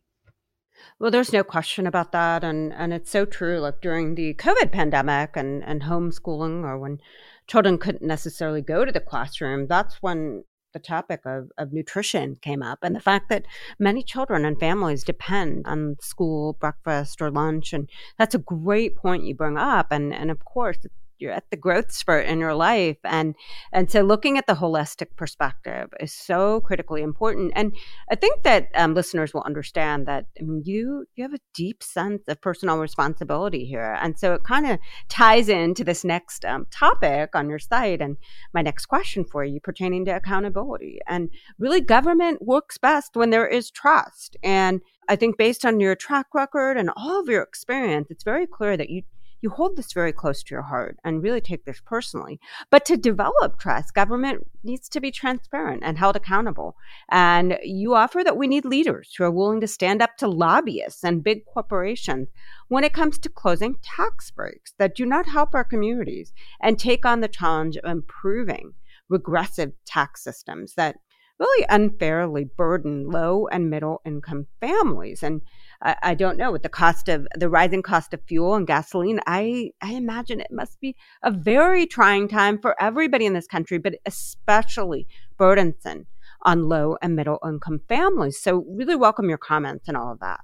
Well, 0.99 1.11
there's 1.11 1.33
no 1.33 1.43
question 1.43 1.87
about 1.87 2.11
that. 2.11 2.43
And, 2.43 2.73
and 2.73 2.93
it's 2.93 3.11
so 3.11 3.25
true. 3.25 3.59
Like 3.59 3.81
during 3.81 4.15
the 4.15 4.33
COVID 4.35 4.71
pandemic 4.71 5.35
and, 5.35 5.63
and 5.63 5.83
homeschooling, 5.83 6.63
or 6.63 6.77
when 6.77 6.99
children 7.47 7.77
couldn't 7.77 8.03
necessarily 8.07 8.61
go 8.61 8.85
to 8.85 8.91
the 8.91 8.99
classroom, 8.99 9.67
that's 9.67 9.95
when 10.01 10.43
the 10.73 10.79
topic 10.79 11.21
of, 11.25 11.51
of 11.57 11.71
nutrition 11.71 12.35
came 12.41 12.63
up 12.63 12.79
and 12.81 12.95
the 12.95 12.99
fact 12.99 13.29
that 13.29 13.45
many 13.79 14.03
children 14.03 14.43
and 14.43 14.59
families 14.59 15.03
depend 15.03 15.65
on 15.67 15.95
school 16.01 16.53
breakfast 16.53 17.21
or 17.21 17.29
lunch 17.31 17.73
and 17.73 17.87
that's 18.17 18.35
a 18.35 18.39
great 18.39 18.95
point 18.95 19.23
you 19.23 19.35
bring 19.35 19.55
up 19.55 19.91
and 19.91 20.13
and 20.13 20.31
of 20.31 20.43
course 20.43 20.79
you're 21.19 21.31
at 21.31 21.49
the 21.51 21.57
growth 21.57 21.91
spurt 21.91 22.25
in 22.25 22.39
your 22.39 22.55
life. 22.55 22.97
And 23.03 23.35
and 23.71 23.89
so 23.89 24.01
looking 24.01 24.37
at 24.37 24.47
the 24.47 24.53
holistic 24.53 25.15
perspective 25.15 25.89
is 25.99 26.13
so 26.13 26.61
critically 26.61 27.01
important. 27.01 27.53
And 27.55 27.75
i 28.11 28.15
think 28.15 28.43
that 28.43 28.69
um, 28.75 28.93
listeners 28.93 29.33
will 29.33 29.43
understand 29.43 30.07
that 30.07 30.25
I 30.39 30.43
mean, 30.43 30.61
you 30.65 31.05
you 31.15 31.23
have 31.23 31.33
a 31.33 31.39
deep 31.53 31.83
sense 31.83 32.23
of 32.27 32.41
personal 32.41 32.77
responsibility 32.77 33.65
here. 33.65 33.97
And 34.01 34.17
so 34.17 34.33
it 34.33 34.43
kind 34.43 34.67
of 34.67 34.79
ties 35.09 35.49
into 35.49 35.83
this 35.83 36.03
next 36.03 36.45
um, 36.45 36.67
topic 36.71 37.35
on 37.35 37.49
your 37.49 37.59
site 37.59 38.01
and 38.01 38.17
my 38.53 38.61
next 38.61 38.87
question 38.87 39.25
for 39.25 39.43
you 39.43 39.59
pertaining 39.59 40.05
to 40.05 40.15
accountability. 40.15 40.99
And 41.07 41.29
really 41.57 41.81
government 41.81 42.41
works 42.41 42.77
best 42.77 43.15
when 43.15 43.29
there 43.29 43.47
is 43.47 43.71
trust. 43.71 44.37
And 44.43 44.81
I 45.09 45.15
think 45.15 45.37
based 45.37 45.65
on 45.65 45.79
your 45.79 45.95
track 45.95 46.27
record 46.33 46.77
and 46.77 46.89
all 46.95 47.19
of 47.19 47.27
your 47.27 47.41
experience, 47.41 48.07
it's 48.09 48.23
very 48.23 48.47
clear 48.47 48.77
that 48.77 48.89
you 48.89 49.03
you 49.43 49.49
hold 49.49 49.75
this 49.75 49.91
very 49.91 50.13
close 50.13 50.41
to 50.41 50.55
your 50.55 50.61
heart 50.61 50.97
and 51.03 51.21
really 51.21 51.41
take 51.41 51.65
this 51.65 51.81
personally. 51.85 52.39
But 52.71 52.85
to 52.85 52.95
develop 52.95 53.59
trust, 53.59 53.93
government 53.93 54.47
needs 54.63 54.87
to 54.89 55.01
be 55.01 55.11
transparent 55.11 55.83
and 55.83 55.97
held 55.97 56.15
accountable. 56.15 56.77
And 57.11 57.59
you 57.61 57.93
offer 57.93 58.23
that 58.23 58.37
we 58.37 58.47
need 58.47 58.63
leaders 58.63 59.13
who 59.15 59.25
are 59.25 59.31
willing 59.31 59.59
to 59.59 59.67
stand 59.67 60.01
up 60.01 60.15
to 60.17 60.29
lobbyists 60.29 61.03
and 61.03 61.23
big 61.23 61.45
corporations 61.45 62.29
when 62.69 62.85
it 62.85 62.93
comes 62.93 63.19
to 63.19 63.29
closing 63.29 63.75
tax 63.83 64.31
breaks 64.31 64.73
that 64.79 64.95
do 64.95 65.05
not 65.05 65.27
help 65.27 65.53
our 65.53 65.65
communities 65.65 66.31
and 66.61 66.79
take 66.79 67.05
on 67.05 67.19
the 67.19 67.27
challenge 67.27 67.75
of 67.75 67.91
improving 67.91 68.73
regressive 69.09 69.73
tax 69.85 70.23
systems 70.23 70.75
that 70.75 70.95
really 71.37 71.65
unfairly 71.69 72.45
burden 72.45 73.09
low 73.09 73.47
and 73.47 73.69
middle 73.69 74.01
income 74.05 74.47
families. 74.61 75.21
And 75.21 75.41
I, 75.83 75.95
I, 76.01 76.13
don't 76.15 76.37
know 76.37 76.51
with 76.51 76.63
the 76.63 76.69
cost 76.69 77.09
of 77.09 77.27
the 77.35 77.49
rising 77.49 77.81
cost 77.81 78.13
of 78.13 78.21
fuel 78.25 78.55
and 78.55 78.65
gasoline. 78.65 79.19
I 79.27 79.71
I 79.81 79.93
imagine 79.93 80.39
it 80.39 80.51
must 80.51 80.79
be 80.79 80.95
a 81.23 81.31
very 81.31 81.85
trying 81.85 82.27
time 82.27 82.57
for 82.59 82.81
everybody 82.81 83.25
in 83.25 83.33
this 83.33 83.47
country, 83.47 83.77
but 83.77 83.95
especially 84.05 85.07
burdensome 85.37 86.07
on 86.43 86.63
low 86.63 86.97
and 87.01 87.15
middle 87.15 87.39
income 87.45 87.81
families. 87.87 88.39
So 88.39 88.65
really 88.67 88.95
welcome 88.95 89.29
your 89.29 89.37
comments 89.37 89.87
and 89.87 89.97
all 89.97 90.11
of 90.11 90.19
that. 90.19 90.39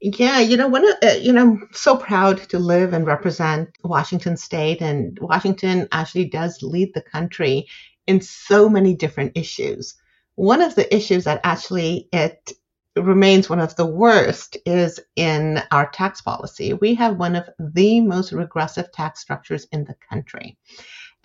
Yeah, 0.00 0.38
you 0.38 0.56
know, 0.56 0.68
one 0.68 0.88
of, 0.88 0.94
uh, 1.02 1.16
you 1.20 1.32
know, 1.32 1.42
I'm 1.42 1.68
so 1.72 1.96
proud 1.96 2.38
to 2.50 2.58
live 2.58 2.92
and 2.92 3.04
represent 3.04 3.70
Washington 3.82 4.36
State, 4.36 4.80
and 4.80 5.18
Washington 5.20 5.88
actually 5.90 6.26
does 6.26 6.62
lead 6.62 6.92
the 6.94 7.02
country 7.02 7.66
in 8.06 8.20
so 8.20 8.68
many 8.68 8.94
different 8.94 9.32
issues. 9.34 9.96
One 10.36 10.62
of 10.62 10.76
the 10.76 10.94
issues 10.94 11.24
that 11.24 11.40
actually 11.42 12.08
it 12.12 12.52
remains 13.02 13.48
one 13.48 13.60
of 13.60 13.76
the 13.76 13.86
worst 13.86 14.56
is 14.66 15.00
in 15.16 15.62
our 15.70 15.90
tax 15.90 16.20
policy. 16.20 16.74
We 16.74 16.94
have 16.94 17.16
one 17.16 17.36
of 17.36 17.48
the 17.58 18.00
most 18.00 18.32
regressive 18.32 18.90
tax 18.92 19.20
structures 19.20 19.66
in 19.72 19.84
the 19.84 19.96
country. 20.08 20.58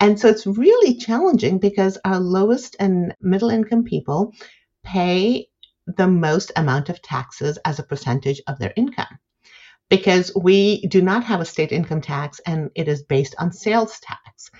And 0.00 0.18
so 0.18 0.28
it's 0.28 0.46
really 0.46 0.96
challenging 0.96 1.58
because 1.58 1.98
our 2.04 2.18
lowest 2.18 2.76
and 2.80 3.14
middle 3.20 3.50
income 3.50 3.84
people 3.84 4.32
pay 4.82 5.48
the 5.86 6.08
most 6.08 6.52
amount 6.56 6.88
of 6.88 7.02
taxes 7.02 7.58
as 7.64 7.78
a 7.78 7.84
percentage 7.84 8.40
of 8.46 8.58
their 8.58 8.72
income 8.76 9.18
because 9.90 10.32
we 10.34 10.86
do 10.86 11.02
not 11.02 11.24
have 11.24 11.40
a 11.40 11.44
state 11.44 11.72
income 11.72 12.00
tax 12.00 12.40
and 12.46 12.70
it 12.74 12.88
is 12.88 13.02
based 13.02 13.34
on 13.38 13.52
sales 13.52 14.00
tax 14.00 14.50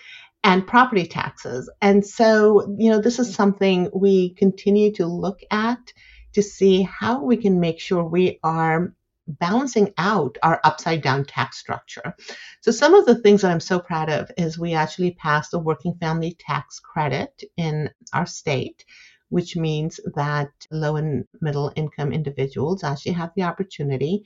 and 0.43 0.67
property 0.67 1.07
taxes. 1.07 1.71
And 1.81 2.07
so, 2.07 2.77
you 2.79 2.91
know, 2.91 3.01
this 3.01 3.19
is 3.19 3.35
something 3.35 3.91
we 3.95 4.35
continue 4.35 4.93
to 4.95 5.07
look 5.07 5.41
at 5.51 5.93
to 6.35 6.43
see 6.43 6.83
how 6.83 7.23
we 7.23 7.37
can 7.37 7.61
make 7.61 7.81
sure 7.81 8.05
we 8.05 8.39
are 8.43 8.93
balancing 9.27 9.93
out 9.97 10.37
our 10.43 10.61
upside 10.65 11.03
down 11.03 11.25
tax 11.25 11.59
structure. 11.59 12.15
So, 12.61 12.71
some 12.71 12.95
of 12.95 13.07
the 13.07 13.15
things 13.15 13.43
that 13.43 13.51
I'm 13.51 13.61
so 13.61 13.79
proud 13.79 14.11
of 14.11 14.31
is 14.37 14.59
we 14.59 14.75
actually 14.75 15.13
passed 15.13 15.55
a 15.55 15.59
working 15.59 15.95
family 15.95 16.37
tax 16.39 16.79
credit 16.81 17.43
in 17.57 17.91
our 18.13 18.27
state, 18.27 18.85
which 19.31 19.57
means 19.57 19.99
that 20.15 20.51
low 20.71 20.97
and 20.97 21.25
middle 21.41 21.73
income 21.77 22.13
individuals 22.13 22.85
actually 22.85 23.13
have 23.13 23.33
the 23.35 23.43
opportunity 23.43 24.25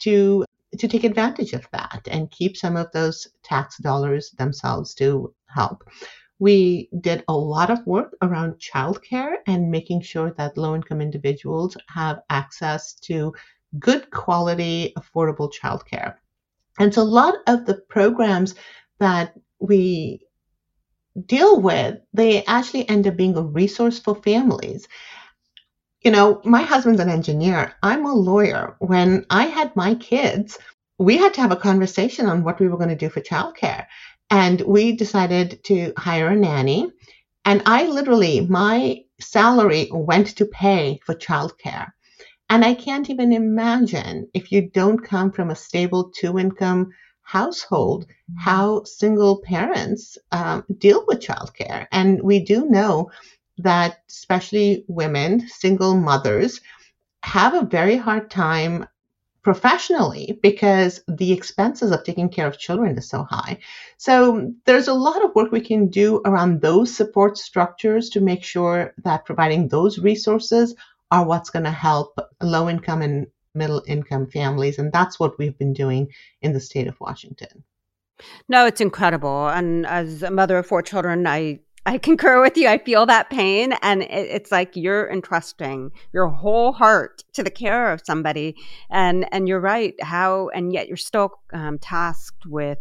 to 0.00 0.44
to 0.78 0.86
take 0.86 1.04
advantage 1.04 1.54
of 1.54 1.66
that 1.72 2.06
and 2.10 2.30
keep 2.30 2.56
some 2.56 2.76
of 2.76 2.92
those 2.92 3.28
tax 3.42 3.78
dollars 3.78 4.30
themselves 4.32 4.94
to 4.94 5.34
help. 5.46 5.82
We 6.38 6.88
did 7.00 7.24
a 7.28 7.36
lot 7.36 7.70
of 7.70 7.86
work 7.86 8.16
around 8.22 8.54
childcare 8.54 9.36
and 9.46 9.70
making 9.70 10.02
sure 10.02 10.32
that 10.38 10.56
low 10.56 10.74
income 10.74 11.00
individuals 11.00 11.76
have 11.88 12.20
access 12.30 12.94
to 13.00 13.34
good 13.78 14.10
quality, 14.10 14.92
affordable 14.96 15.52
childcare. 15.52 16.14
And 16.78 16.94
so 16.94 17.02
a 17.02 17.04
lot 17.04 17.34
of 17.46 17.66
the 17.66 17.74
programs 17.88 18.54
that 19.00 19.34
we 19.58 20.20
deal 21.26 21.60
with, 21.60 21.98
they 22.14 22.44
actually 22.44 22.88
end 22.88 23.06
up 23.06 23.16
being 23.16 23.36
a 23.36 23.42
resource 23.42 23.98
for 23.98 24.14
families. 24.14 24.86
You 26.02 26.12
know, 26.12 26.40
my 26.44 26.62
husband's 26.62 27.00
an 27.00 27.08
engineer. 27.08 27.74
I'm 27.82 28.06
a 28.06 28.14
lawyer. 28.14 28.76
When 28.78 29.26
I 29.30 29.44
had 29.46 29.74
my 29.74 29.96
kids, 29.96 30.56
we 30.98 31.16
had 31.16 31.34
to 31.34 31.40
have 31.40 31.52
a 31.52 31.56
conversation 31.56 32.26
on 32.26 32.44
what 32.44 32.60
we 32.60 32.68
were 32.68 32.76
going 32.76 32.90
to 32.90 32.96
do 32.96 33.08
for 33.08 33.20
childcare. 33.20 33.86
And 34.30 34.60
we 34.60 34.92
decided 34.92 35.62
to 35.64 35.92
hire 35.96 36.28
a 36.28 36.36
nanny. 36.36 36.90
And 37.44 37.62
I 37.66 37.86
literally, 37.86 38.40
my 38.40 39.04
salary 39.20 39.88
went 39.90 40.36
to 40.36 40.44
pay 40.46 41.00
for 41.04 41.14
childcare. 41.14 41.88
And 42.50 42.64
I 42.64 42.74
can't 42.74 43.10
even 43.10 43.32
imagine 43.32 44.28
if 44.34 44.52
you 44.52 44.70
don't 44.70 45.04
come 45.04 45.32
from 45.32 45.50
a 45.50 45.56
stable 45.56 46.10
two 46.14 46.38
income 46.38 46.90
household, 47.22 48.06
how 48.38 48.84
single 48.84 49.42
parents 49.42 50.16
um, 50.32 50.64
deal 50.78 51.04
with 51.06 51.20
childcare. 51.20 51.86
And 51.92 52.22
we 52.22 52.40
do 52.40 52.66
know 52.66 53.10
that, 53.58 53.98
especially 54.08 54.84
women, 54.88 55.46
single 55.48 55.94
mothers, 55.94 56.60
have 57.22 57.52
a 57.52 57.66
very 57.66 57.96
hard 57.96 58.30
time 58.30 58.86
professionally 59.42 60.38
because 60.42 61.00
the 61.06 61.32
expenses 61.32 61.90
of 61.90 62.04
taking 62.04 62.28
care 62.28 62.46
of 62.46 62.58
children 62.58 62.98
is 62.98 63.08
so 63.08 63.22
high. 63.22 63.58
So 63.96 64.52
there's 64.64 64.88
a 64.88 64.94
lot 64.94 65.24
of 65.24 65.34
work 65.34 65.52
we 65.52 65.60
can 65.60 65.88
do 65.88 66.20
around 66.24 66.60
those 66.60 66.94
support 66.94 67.38
structures 67.38 68.10
to 68.10 68.20
make 68.20 68.42
sure 68.42 68.94
that 69.04 69.24
providing 69.24 69.68
those 69.68 69.98
resources 69.98 70.74
are 71.10 71.24
what's 71.24 71.50
going 71.50 71.64
to 71.64 71.70
help 71.70 72.18
low 72.42 72.68
income 72.68 73.02
and 73.02 73.26
middle 73.54 73.82
income 73.86 74.26
families. 74.26 74.78
And 74.78 74.92
that's 74.92 75.18
what 75.18 75.38
we've 75.38 75.56
been 75.56 75.72
doing 75.72 76.08
in 76.42 76.52
the 76.52 76.60
state 76.60 76.86
of 76.86 77.00
Washington. 77.00 77.64
No, 78.48 78.66
it's 78.66 78.80
incredible. 78.80 79.48
And 79.48 79.86
as 79.86 80.22
a 80.22 80.30
mother 80.30 80.58
of 80.58 80.66
four 80.66 80.82
children, 80.82 81.26
I 81.26 81.60
I 81.86 81.98
concur 81.98 82.42
with 82.42 82.56
you. 82.56 82.68
I 82.68 82.78
feel 82.78 83.06
that 83.06 83.30
pain. 83.30 83.72
And 83.82 84.02
it, 84.02 84.10
it's 84.10 84.52
like 84.52 84.76
you're 84.76 85.10
entrusting 85.10 85.90
your 86.12 86.28
whole 86.28 86.72
heart 86.72 87.24
to 87.34 87.42
the 87.42 87.50
care 87.50 87.92
of 87.92 88.02
somebody. 88.04 88.56
And, 88.90 89.26
and 89.32 89.48
you're 89.48 89.60
right. 89.60 89.94
How, 90.02 90.48
and 90.48 90.72
yet 90.72 90.88
you're 90.88 90.96
still 90.96 91.30
um, 91.52 91.78
tasked 91.78 92.46
with 92.46 92.78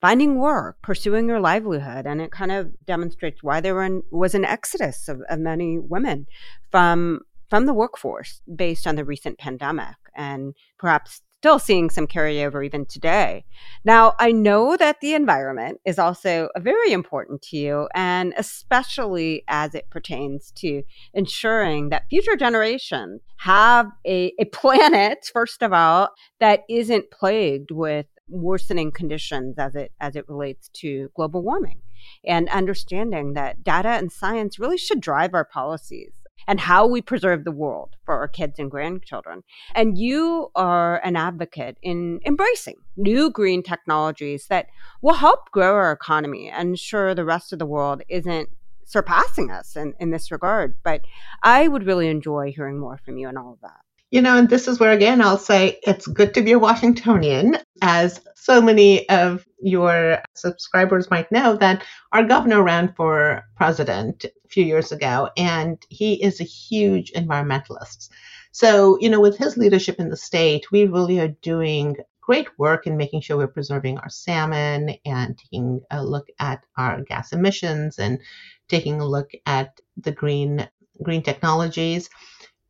finding 0.00 0.38
work, 0.38 0.76
pursuing 0.82 1.28
your 1.28 1.40
livelihood. 1.40 2.06
And 2.06 2.20
it 2.20 2.30
kind 2.30 2.52
of 2.52 2.72
demonstrates 2.84 3.42
why 3.42 3.60
there 3.60 3.82
in, 3.82 4.02
was 4.10 4.34
an 4.34 4.44
exodus 4.44 5.08
of, 5.08 5.20
of 5.28 5.38
many 5.38 5.78
women 5.78 6.26
from, 6.70 7.20
from 7.48 7.66
the 7.66 7.74
workforce 7.74 8.42
based 8.54 8.86
on 8.86 8.96
the 8.96 9.04
recent 9.04 9.38
pandemic 9.38 9.96
and 10.14 10.54
perhaps 10.78 11.22
still 11.38 11.58
seeing 11.58 11.88
some 11.88 12.06
carryover 12.06 12.64
even 12.64 12.84
today. 12.84 13.44
Now, 13.84 14.14
I 14.18 14.32
know 14.32 14.76
that 14.76 15.00
the 15.00 15.14
environment 15.14 15.80
is 15.84 15.98
also 15.98 16.48
very 16.58 16.92
important 16.92 17.42
to 17.42 17.56
you, 17.56 17.88
and 17.94 18.34
especially 18.36 19.44
as 19.46 19.74
it 19.74 19.88
pertains 19.88 20.50
to 20.56 20.82
ensuring 21.14 21.90
that 21.90 22.08
future 22.10 22.36
generations 22.36 23.20
have 23.38 23.86
a, 24.04 24.32
a 24.40 24.46
planet, 24.46 25.30
first 25.32 25.62
of 25.62 25.72
all, 25.72 26.10
that 26.40 26.64
isn't 26.68 27.10
plagued 27.12 27.70
with 27.70 28.06
worsening 28.28 28.90
conditions 28.90 29.58
as 29.58 29.74
it 29.74 29.92
as 30.00 30.14
it 30.14 30.28
relates 30.28 30.68
to 30.68 31.08
global 31.16 31.42
warming 31.42 31.80
and 32.26 32.48
understanding 32.50 33.32
that 33.32 33.64
data 33.64 33.88
and 33.88 34.12
science 34.12 34.58
really 34.58 34.76
should 34.76 35.00
drive 35.00 35.34
our 35.34 35.44
policies 35.44 36.12
and 36.48 36.58
how 36.58 36.86
we 36.86 37.02
preserve 37.02 37.44
the 37.44 37.52
world 37.52 37.94
for 38.04 38.18
our 38.18 38.26
kids 38.26 38.58
and 38.58 38.70
grandchildren. 38.70 39.44
And 39.74 39.98
you 39.98 40.48
are 40.56 40.98
an 41.04 41.14
advocate 41.14 41.76
in 41.82 42.20
embracing 42.24 42.76
new 42.96 43.30
green 43.30 43.62
technologies 43.62 44.46
that 44.46 44.66
will 45.02 45.14
help 45.14 45.50
grow 45.52 45.74
our 45.74 45.92
economy 45.92 46.48
and 46.48 46.70
ensure 46.70 47.14
the 47.14 47.26
rest 47.26 47.52
of 47.52 47.58
the 47.58 47.66
world 47.66 48.02
isn't 48.08 48.48
surpassing 48.86 49.50
us 49.50 49.76
in, 49.76 49.92
in 50.00 50.10
this 50.10 50.30
regard. 50.30 50.78
But 50.82 51.02
I 51.42 51.68
would 51.68 51.86
really 51.86 52.08
enjoy 52.08 52.50
hearing 52.50 52.78
more 52.78 52.98
from 53.04 53.18
you 53.18 53.28
on 53.28 53.36
all 53.36 53.52
of 53.52 53.60
that. 53.60 53.80
You 54.10 54.22
know, 54.22 54.38
and 54.38 54.48
this 54.48 54.68
is 54.68 54.80
where 54.80 54.92
again 54.92 55.20
I'll 55.20 55.36
say 55.38 55.78
it's 55.82 56.06
good 56.06 56.32
to 56.34 56.42
be 56.42 56.52
a 56.52 56.58
Washingtonian, 56.58 57.58
as 57.82 58.20
so 58.36 58.62
many 58.62 59.06
of 59.10 59.46
your 59.60 60.22
subscribers 60.34 61.10
might 61.10 61.30
know 61.30 61.56
that 61.56 61.84
our 62.12 62.24
governor 62.24 62.62
ran 62.62 62.94
for 62.94 63.44
president 63.56 64.24
a 64.24 64.48
few 64.48 64.64
years 64.64 64.92
ago, 64.92 65.28
and 65.36 65.84
he 65.90 66.22
is 66.22 66.40
a 66.40 66.44
huge 66.44 67.12
environmentalist. 67.12 68.08
So, 68.52 68.96
you 68.98 69.10
know, 69.10 69.20
with 69.20 69.36
his 69.36 69.58
leadership 69.58 70.00
in 70.00 70.08
the 70.08 70.16
state, 70.16 70.72
we 70.72 70.86
really 70.86 71.20
are 71.20 71.28
doing 71.42 71.96
great 72.22 72.48
work 72.58 72.86
in 72.86 72.96
making 72.96 73.20
sure 73.20 73.36
we're 73.36 73.48
preserving 73.48 73.98
our 73.98 74.08
salmon 74.08 74.96
and 75.04 75.36
taking 75.36 75.82
a 75.90 76.02
look 76.02 76.28
at 76.38 76.64
our 76.78 77.02
gas 77.02 77.32
emissions 77.32 77.98
and 77.98 78.20
taking 78.68 79.00
a 79.00 79.06
look 79.06 79.32
at 79.44 79.80
the 79.98 80.12
green 80.12 80.66
green 81.02 81.22
technologies. 81.22 82.08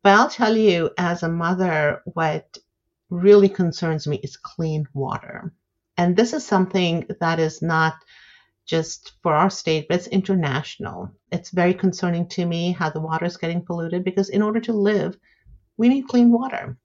But 0.01 0.13
I'll 0.13 0.29
tell 0.29 0.55
you, 0.55 0.91
as 0.97 1.23
a 1.23 1.29
mother, 1.29 2.01
what 2.05 2.57
really 3.09 3.49
concerns 3.49 4.07
me 4.07 4.17
is 4.17 4.37
clean 4.37 4.87
water. 4.93 5.53
And 5.97 6.15
this 6.15 6.33
is 6.33 6.45
something 6.45 7.05
that 7.19 7.39
is 7.39 7.61
not 7.61 7.95
just 8.65 9.13
for 9.23 9.33
our 9.33 9.49
state, 9.49 9.87
but 9.89 9.97
it's 9.97 10.07
international. 10.07 11.11
It's 11.31 11.49
very 11.49 11.73
concerning 11.73 12.27
to 12.29 12.45
me 12.45 12.71
how 12.71 12.89
the 12.89 13.01
water 13.01 13.25
is 13.25 13.35
getting 13.35 13.65
polluted 13.65 14.03
because 14.03 14.29
in 14.29 14.41
order 14.41 14.59
to 14.61 14.73
live, 14.73 15.17
we 15.75 15.89
need 15.89 16.07
clean 16.07 16.31
water. 16.31 16.77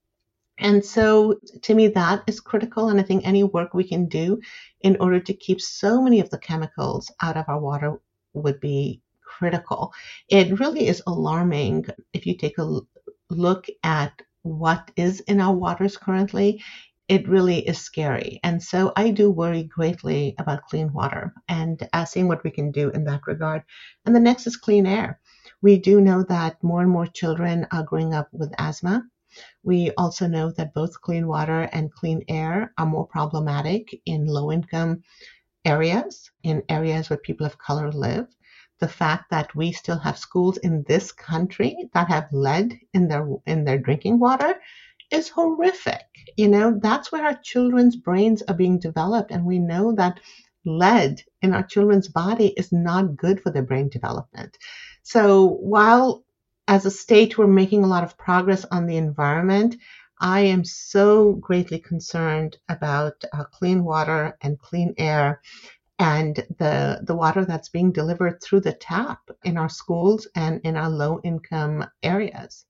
And 0.57 0.83
so 0.83 1.39
to 1.61 1.73
me, 1.73 1.89
that 1.89 2.23
is 2.27 2.39
critical. 2.39 2.89
And 2.89 2.99
I 2.99 3.03
think 3.03 3.25
any 3.25 3.43
work 3.43 3.73
we 3.73 3.83
can 3.83 4.07
do 4.07 4.41
in 4.81 4.97
order 4.99 5.19
to 5.19 5.33
keep 5.33 5.61
so 5.61 6.01
many 6.01 6.19
of 6.19 6.29
the 6.29 6.37
chemicals 6.37 7.11
out 7.21 7.37
of 7.37 7.45
our 7.47 7.59
water 7.59 7.99
would 8.33 8.59
be 8.59 9.01
critical. 9.21 9.93
It 10.29 10.59
really 10.59 10.87
is 10.87 11.03
alarming 11.07 11.85
if 12.13 12.25
you 12.25 12.35
take 12.35 12.57
a 12.57 12.63
look 13.29 13.65
at 13.83 14.21
what 14.43 14.91
is 14.95 15.21
in 15.21 15.39
our 15.39 15.55
waters 15.55 15.97
currently, 15.97 16.61
it 17.07 17.27
really 17.27 17.59
is 17.67 17.79
scary. 17.79 18.39
And 18.43 18.61
so 18.61 18.91
I 18.95 19.11
do 19.11 19.29
worry 19.29 19.63
greatly 19.63 20.35
about 20.39 20.65
clean 20.69 20.91
water 20.93 21.33
and 21.47 21.87
uh, 21.93 22.05
seeing 22.05 22.27
what 22.27 22.43
we 22.43 22.51
can 22.51 22.71
do 22.71 22.89
in 22.89 23.03
that 23.05 23.27
regard. 23.27 23.63
And 24.05 24.15
the 24.15 24.19
next 24.19 24.47
is 24.47 24.57
clean 24.57 24.85
air. 24.85 25.19
We 25.61 25.77
do 25.77 26.01
know 26.01 26.23
that 26.23 26.63
more 26.63 26.81
and 26.81 26.89
more 26.89 27.07
children 27.07 27.67
are 27.71 27.83
growing 27.83 28.13
up 28.13 28.27
with 28.31 28.53
asthma. 28.57 29.03
We 29.63 29.91
also 29.97 30.27
know 30.27 30.51
that 30.51 30.73
both 30.73 30.99
clean 31.01 31.27
water 31.27 31.69
and 31.73 31.91
clean 31.91 32.23
air 32.27 32.73
are 32.77 32.85
more 32.85 33.05
problematic 33.05 33.99
in 34.05 34.25
low 34.25 34.51
income 34.51 35.03
areas, 35.65 36.31
in 36.43 36.63
areas 36.69 37.09
where 37.09 37.17
people 37.17 37.45
of 37.45 37.57
color 37.57 37.91
live 37.91 38.27
the 38.79 38.87
fact 38.87 39.29
that 39.31 39.55
we 39.55 39.71
still 39.71 39.97
have 39.99 40.17
schools 40.17 40.57
in 40.57 40.83
this 40.87 41.11
country 41.11 41.89
that 41.93 42.07
have 42.09 42.27
lead 42.31 42.77
in 42.93 43.07
their 43.07 43.27
in 43.45 43.63
their 43.65 43.77
drinking 43.77 44.19
water 44.19 44.55
is 45.11 45.29
horrific. 45.29 46.03
You 46.37 46.49
know, 46.49 46.79
that's 46.81 47.11
where 47.11 47.25
our 47.25 47.39
children's 47.43 47.95
brains 47.95 48.41
are 48.47 48.55
being 48.55 48.79
developed 48.79 49.31
and 49.31 49.45
we 49.45 49.59
know 49.59 49.93
that 49.95 50.19
lead 50.65 51.21
in 51.41 51.53
our 51.53 51.63
children's 51.63 52.07
body 52.07 52.47
is 52.57 52.71
not 52.71 53.15
good 53.15 53.41
for 53.41 53.51
their 53.51 53.63
brain 53.63 53.89
development. 53.89 54.57
So 55.03 55.45
while 55.45 56.25
as 56.67 56.85
a 56.85 56.91
state 56.91 57.37
we're 57.37 57.47
making 57.47 57.83
a 57.83 57.87
lot 57.87 58.03
of 58.03 58.17
progress 58.17 58.65
on 58.71 58.87
the 58.87 58.97
environment, 58.97 59.75
I 60.19 60.39
am 60.41 60.63
so 60.63 61.33
greatly 61.33 61.79
concerned 61.79 62.57
about 62.69 63.23
uh, 63.33 63.43
clean 63.45 63.83
water 63.83 64.37
and 64.41 64.59
clean 64.59 64.93
air 64.97 65.41
and 65.99 66.35
the 66.59 67.01
the 67.07 67.15
water 67.15 67.45
that's 67.45 67.69
being 67.69 67.91
delivered 67.91 68.41
through 68.41 68.61
the 68.61 68.73
tap 68.73 69.19
in 69.43 69.57
our 69.57 69.69
schools 69.69 70.27
and 70.35 70.61
in 70.63 70.75
our 70.75 70.89
low 70.89 71.19
income 71.23 71.85
areas. 72.03 72.65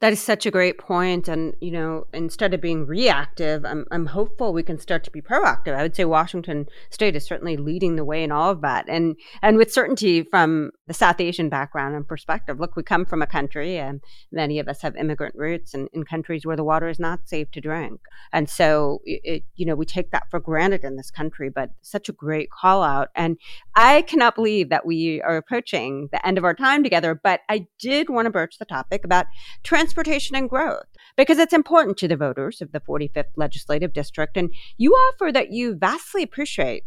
That 0.00 0.12
is 0.12 0.20
such 0.20 0.46
a 0.46 0.50
great 0.50 0.78
point. 0.78 1.28
And, 1.28 1.54
you 1.60 1.70
know, 1.70 2.06
instead 2.12 2.54
of 2.54 2.60
being 2.60 2.86
reactive, 2.86 3.64
I'm, 3.64 3.86
I'm 3.90 4.06
hopeful 4.06 4.52
we 4.52 4.62
can 4.62 4.78
start 4.78 5.04
to 5.04 5.10
be 5.10 5.20
proactive. 5.20 5.74
I 5.74 5.82
would 5.82 5.96
say 5.96 6.04
Washington 6.04 6.66
State 6.90 7.16
is 7.16 7.24
certainly 7.24 7.56
leading 7.56 7.96
the 7.96 8.04
way 8.04 8.22
in 8.22 8.32
all 8.32 8.50
of 8.50 8.60
that. 8.62 8.86
And, 8.88 9.16
and 9.42 9.56
with 9.56 9.72
certainty 9.72 10.22
from 10.22 10.70
the 10.86 10.94
South 10.94 11.20
Asian 11.20 11.48
background 11.48 11.94
and 11.94 12.06
perspective, 12.06 12.60
look, 12.60 12.76
we 12.76 12.82
come 12.82 13.04
from 13.04 13.22
a 13.22 13.26
country, 13.26 13.78
and 13.78 14.00
many 14.30 14.58
of 14.58 14.68
us 14.68 14.82
have 14.82 14.96
immigrant 14.96 15.34
roots 15.34 15.74
in, 15.74 15.88
in 15.92 16.04
countries 16.04 16.44
where 16.44 16.56
the 16.56 16.64
water 16.64 16.88
is 16.88 16.98
not 16.98 17.28
safe 17.28 17.50
to 17.52 17.60
drink. 17.60 18.00
And 18.32 18.48
so, 18.48 19.00
it, 19.04 19.44
you 19.56 19.66
know, 19.66 19.74
we 19.74 19.86
take 19.86 20.10
that 20.12 20.30
for 20.30 20.40
granted 20.40 20.84
in 20.84 20.96
this 20.96 21.10
country, 21.10 21.48
but 21.48 21.70
such 21.82 22.08
a 22.08 22.12
great 22.12 22.50
call 22.50 22.82
out. 22.82 23.08
And 23.14 23.38
I 23.74 24.02
cannot 24.02 24.34
believe 24.34 24.68
that 24.68 24.86
we 24.86 25.22
are 25.22 25.36
approaching 25.36 26.08
the 26.12 26.24
end 26.26 26.38
of 26.38 26.44
our 26.44 26.54
time 26.54 26.82
together, 26.82 27.18
but 27.22 27.40
I 27.48 27.66
did 27.78 28.10
want 28.10 28.26
to 28.26 28.30
broach 28.30 28.58
the 28.58 28.64
topic 28.64 29.04
about 29.04 29.26
transportation 29.64 30.36
and 30.36 30.48
growth 30.48 30.86
because 31.16 31.38
it's 31.38 31.52
important 31.52 31.96
to 31.98 32.08
the 32.08 32.16
voters 32.16 32.60
of 32.60 32.72
the 32.72 32.80
45th 32.80 33.24
legislative 33.36 33.92
district. 33.92 34.36
And 34.36 34.54
you 34.76 34.92
offer 34.92 35.32
that 35.32 35.50
you 35.50 35.74
vastly 35.74 36.22
appreciate 36.22 36.84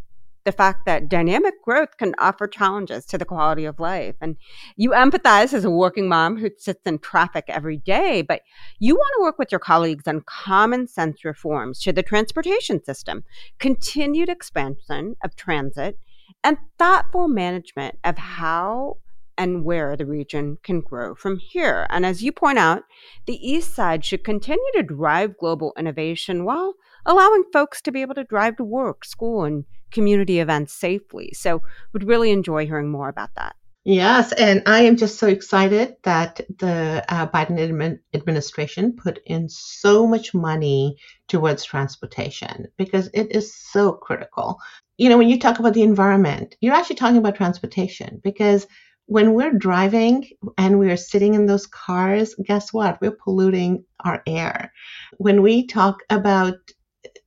the 0.48 0.52
fact 0.54 0.86
that 0.86 1.10
dynamic 1.10 1.62
growth 1.62 1.98
can 1.98 2.16
offer 2.20 2.48
challenges 2.48 3.06
to 3.06 3.18
the 3.18 3.26
quality 3.26 3.66
of 3.66 3.82
life. 3.82 4.16
And 4.22 4.38
you 4.78 4.92
empathize 4.92 5.52
as 5.52 5.66
a 5.66 5.70
working 5.70 6.08
mom 6.08 6.38
who 6.38 6.50
sits 6.58 6.80
in 6.86 7.00
traffic 7.00 7.44
every 7.50 7.76
day, 7.76 8.22
but 8.22 8.44
you 8.80 8.96
want 8.96 9.12
to 9.18 9.24
work 9.24 9.38
with 9.38 9.52
your 9.52 9.60
colleagues 9.60 10.08
on 10.08 10.22
common 10.26 10.88
sense 10.88 11.26
reforms 11.26 11.82
to 11.82 11.92
the 11.92 12.02
transportation 12.02 12.82
system, 12.82 13.26
continued 13.60 14.30
expansion 14.30 15.18
of 15.22 15.36
transit, 15.36 16.00
and 16.46 16.58
thoughtful 16.80 17.28
management 17.28 18.00
of 18.06 18.18
how 18.18 18.96
and 19.38 19.64
where 19.64 19.96
the 19.96 20.06
region 20.06 20.58
can 20.64 20.82
grow 20.82 21.16
from 21.16 21.38
here. 21.38 21.88
And 21.90 22.06
as 22.06 22.24
you 22.24 22.32
point 22.32 22.58
out, 22.58 22.84
the 23.26 23.36
East 23.36 23.74
Side 23.74 24.04
should 24.04 24.24
continue 24.24 24.72
to 24.74 24.84
drive 24.84 25.38
global 25.38 25.74
innovation 25.78 26.46
while 26.46 26.76
allowing 27.06 27.44
folks 27.54 27.82
to 27.82 27.92
be 27.92 28.02
able 28.02 28.16
to 28.16 28.24
drive 28.24 28.58
to 28.58 28.64
work, 28.64 29.06
school, 29.06 29.44
and 29.44 29.66
community 29.92 30.40
events 30.40 30.74
safely. 30.74 31.32
So, 31.34 31.62
would 31.94 32.04
really 32.04 32.32
enjoy 32.32 32.66
hearing 32.66 32.90
more 32.90 33.10
about 33.10 33.36
that. 33.36 33.56
Yes, 33.90 34.34
and 34.34 34.64
I 34.66 34.82
am 34.82 34.98
just 34.98 35.18
so 35.18 35.28
excited 35.28 35.96
that 36.04 36.42
the 36.60 37.06
uh, 37.08 37.28
Biden 37.28 37.98
administration 38.14 38.98
put 38.98 39.22
in 39.26 39.48
so 39.48 40.06
much 40.06 40.34
money 40.34 40.98
towards 41.30 41.64
transportation 41.64 42.68
because 42.78 43.10
it 43.14 43.34
is 43.34 43.56
so 43.56 43.94
critical. 43.94 44.60
You 44.98 45.08
know, 45.08 45.18
when 45.18 45.30
you 45.30 45.40
talk 45.40 45.60
about 45.60 45.74
the 45.74 45.84
environment, 45.84 46.58
you're 46.60 46.74
actually 46.74 46.98
talking 46.98 47.16
about 47.16 47.36
transportation 47.36 48.20
because 48.26 48.68
when 49.08 49.34
we're 49.34 49.54
driving 49.54 50.28
and 50.58 50.80
we're 50.80 50.98
sitting 50.98 51.34
in 51.34 51.46
those 51.46 51.66
cars, 51.66 52.36
guess 52.46 52.72
what? 52.74 53.00
We're 53.02 53.18
polluting 53.24 53.84
our 54.02 54.22
air. 54.28 54.72
When 55.18 55.42
we 55.42 55.66
talk 55.66 56.00
about, 56.10 56.56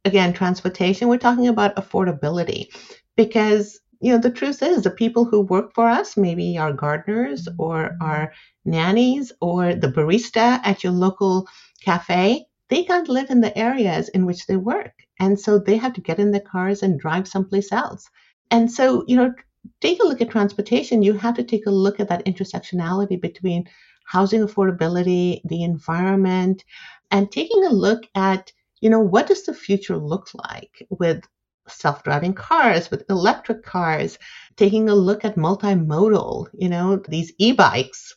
again, 0.05 0.33
transportation, 0.33 1.09
we're 1.09 1.19
talking 1.19 1.49
about 1.49 1.77
affordability 1.77 2.67
because, 3.17 3.81
you 4.01 4.13
know, 4.13 4.19
the 4.19 4.31
truth 4.31 4.63
is 4.63 4.83
the 4.83 4.91
people 4.91 5.25
who 5.25 5.41
work 5.41 5.73
for 5.75 5.89
us, 5.89 6.19
maybe 6.19 6.59
our 6.59 6.73
gardeners 6.73 7.49
or 7.59 7.97
our 8.03 8.33
nannies 8.67 9.33
or 9.41 9.75
the 9.75 9.89
barista 9.89 10.61
at 10.63 10.85
your 10.85 10.93
local 10.93 11.49
cafe, 11.83 12.45
they 12.69 12.85
can't 12.85 13.09
live 13.09 13.31
in 13.31 13.41
the 13.41 13.57
areas 13.59 14.11
in 14.11 14.27
which 14.27 14.47
they 14.47 14.57
work. 14.57 14.93
And 15.19 15.41
so 15.41 15.59
they 15.59 15.79
have 15.79 15.95
to 15.95 16.01
get 16.03 16.19
in 16.19 16.31
their 16.31 16.41
cars 16.41 16.83
and 16.83 17.01
drive 17.01 17.27
someplace 17.27 17.73
else. 17.73 18.09
And 18.51 18.71
so, 18.71 19.05
you 19.07 19.17
know, 19.17 19.33
take 19.81 20.03
a 20.03 20.07
look 20.07 20.21
at 20.21 20.31
transportation, 20.31 21.03
you 21.03 21.13
have 21.15 21.35
to 21.37 21.45
take 21.45 21.67
a 21.67 21.71
look 21.71 22.01
at 22.01 22.09
that 22.09 22.25
intersectionality 22.25 23.21
between 23.21 23.69
housing 24.07 24.41
affordability, 24.41 25.41
the 25.45 25.63
environment, 25.63 26.65
and 27.11 27.31
taking 27.31 27.65
a 27.65 27.71
look 27.71 28.03
at, 28.15 28.53
you 28.81 28.91
know, 28.91 29.01
what 29.01 29.27
does 29.27 29.45
the 29.45 29.55
future 29.55 29.97
look 29.97 30.29
like 30.35 30.87
with 30.91 31.23
self-driving 31.69 32.35
cars, 32.35 32.91
with 32.91 33.09
electric 33.09 33.63
cars, 33.63 34.19
taking 34.57 34.89
a 34.89 34.95
look 34.95 35.25
at 35.25 35.37
multimodal, 35.37 36.49
you 36.53 36.69
know, 36.69 36.97
these 37.09 37.33
e-bikes. 37.39 38.15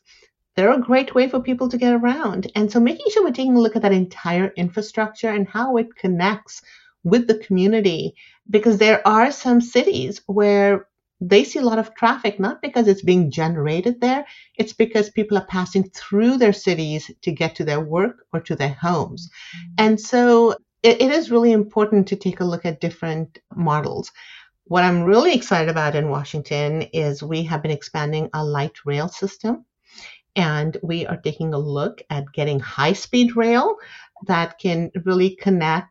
They're 0.56 0.73
a 0.73 0.82
great 0.82 1.15
way 1.15 1.27
for 1.29 1.39
people 1.39 1.69
to 1.69 1.77
get 1.77 1.93
around. 1.93 2.51
And 2.56 2.71
so 2.71 2.79
making 2.79 3.08
sure 3.12 3.23
we're 3.23 3.32
taking 3.32 3.56
a 3.56 3.60
look 3.60 3.75
at 3.75 3.82
that 3.82 3.91
entire 3.91 4.53
infrastructure 4.56 5.29
and 5.29 5.47
how 5.47 5.77
it 5.77 5.95
connects 5.95 6.62
with 7.03 7.27
the 7.27 7.39
community 7.39 8.15
because 8.49 8.77
there 8.77 9.06
are 9.08 9.32
some 9.32 9.62
cities 9.62 10.21
where 10.27 10.88
they 11.30 11.44
see 11.44 11.60
a 11.60 11.64
lot 11.64 11.80
of 11.80 11.96
traffic, 11.96 12.40
not 12.40 12.62
because 12.62 12.88
it's 12.88 13.02
being 13.02 13.32
generated 13.32 14.02
there, 14.02 14.26
it's 14.58 14.74
because 14.74 15.10
people 15.10 15.38
are 15.38 15.46
passing 15.46 15.90
through 15.90 16.38
their 16.38 16.54
cities 16.54 17.10
to 17.21 17.32
get 17.32 17.56
to 17.56 17.63
their 17.63 17.80
work 17.80 18.26
or 18.34 18.42
to 18.42 18.56
their 18.56 18.74
homes. 18.74 19.30
Mm-hmm. 19.30 19.74
And 19.78 20.00
so 20.00 20.52
it, 20.82 21.02
it 21.02 21.12
is 21.12 21.32
really 21.32 21.52
important 21.52 22.08
to 22.08 22.15
take 22.15 22.40
a 22.40 22.46
look 22.46 22.65
at 22.65 22.82
different 22.82 23.40
models. 23.56 24.12
What 24.65 24.84
I'm 24.84 25.04
really 25.04 25.34
excited 25.34 25.69
about 25.69 25.96
in 25.96 26.10
Washington 26.10 26.84
is 26.94 27.21
we 27.24 27.44
have 27.44 27.62
been 27.62 27.71
expanding 27.71 28.30
a 28.34 28.44
light 28.44 28.86
rail 28.86 29.08
system. 29.08 29.65
And 30.36 30.78
we 30.82 31.06
are 31.06 31.17
taking 31.17 31.54
a 31.54 31.60
look 31.60 32.02
at 32.10 32.32
getting 32.34 32.60
high 32.60 32.94
speed 32.94 33.36
rail 33.36 33.76
that 34.26 34.58
can 34.58 34.90
really 35.06 35.36
connect 35.36 35.90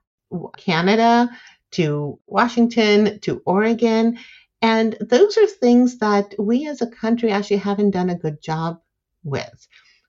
Canada 0.56 1.30
to 1.72 2.18
Washington 2.26 3.20
to 3.20 3.40
Oregon. 3.46 4.18
And 4.62 4.96
those 5.00 5.36
are 5.36 5.46
things 5.46 5.98
that 5.98 6.34
we 6.38 6.68
as 6.68 6.80
a 6.80 6.86
country 6.86 7.32
actually 7.32 7.56
haven't 7.56 7.90
done 7.90 8.10
a 8.10 8.18
good 8.18 8.40
job 8.40 8.80
with. 9.24 9.66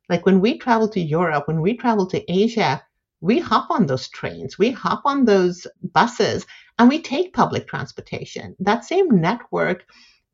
Like 0.09 0.25
when 0.25 0.41
we 0.41 0.59
travel 0.59 0.87
to 0.89 1.01
Europe, 1.01 1.47
when 1.47 1.61
we 1.61 1.75
travel 1.75 2.05
to 2.07 2.31
Asia, 2.31 2.83
we 3.19 3.39
hop 3.39 3.71
on 3.71 3.87
those 3.87 4.09
trains, 4.09 4.59
we 4.59 4.71
hop 4.71 5.01
on 5.05 5.25
those 5.25 5.65
buses, 5.93 6.45
and 6.77 6.87
we 6.87 7.01
take 7.01 7.33
public 7.33 7.67
transportation. 7.67 8.55
That 8.59 8.85
same 8.85 9.21
network 9.21 9.85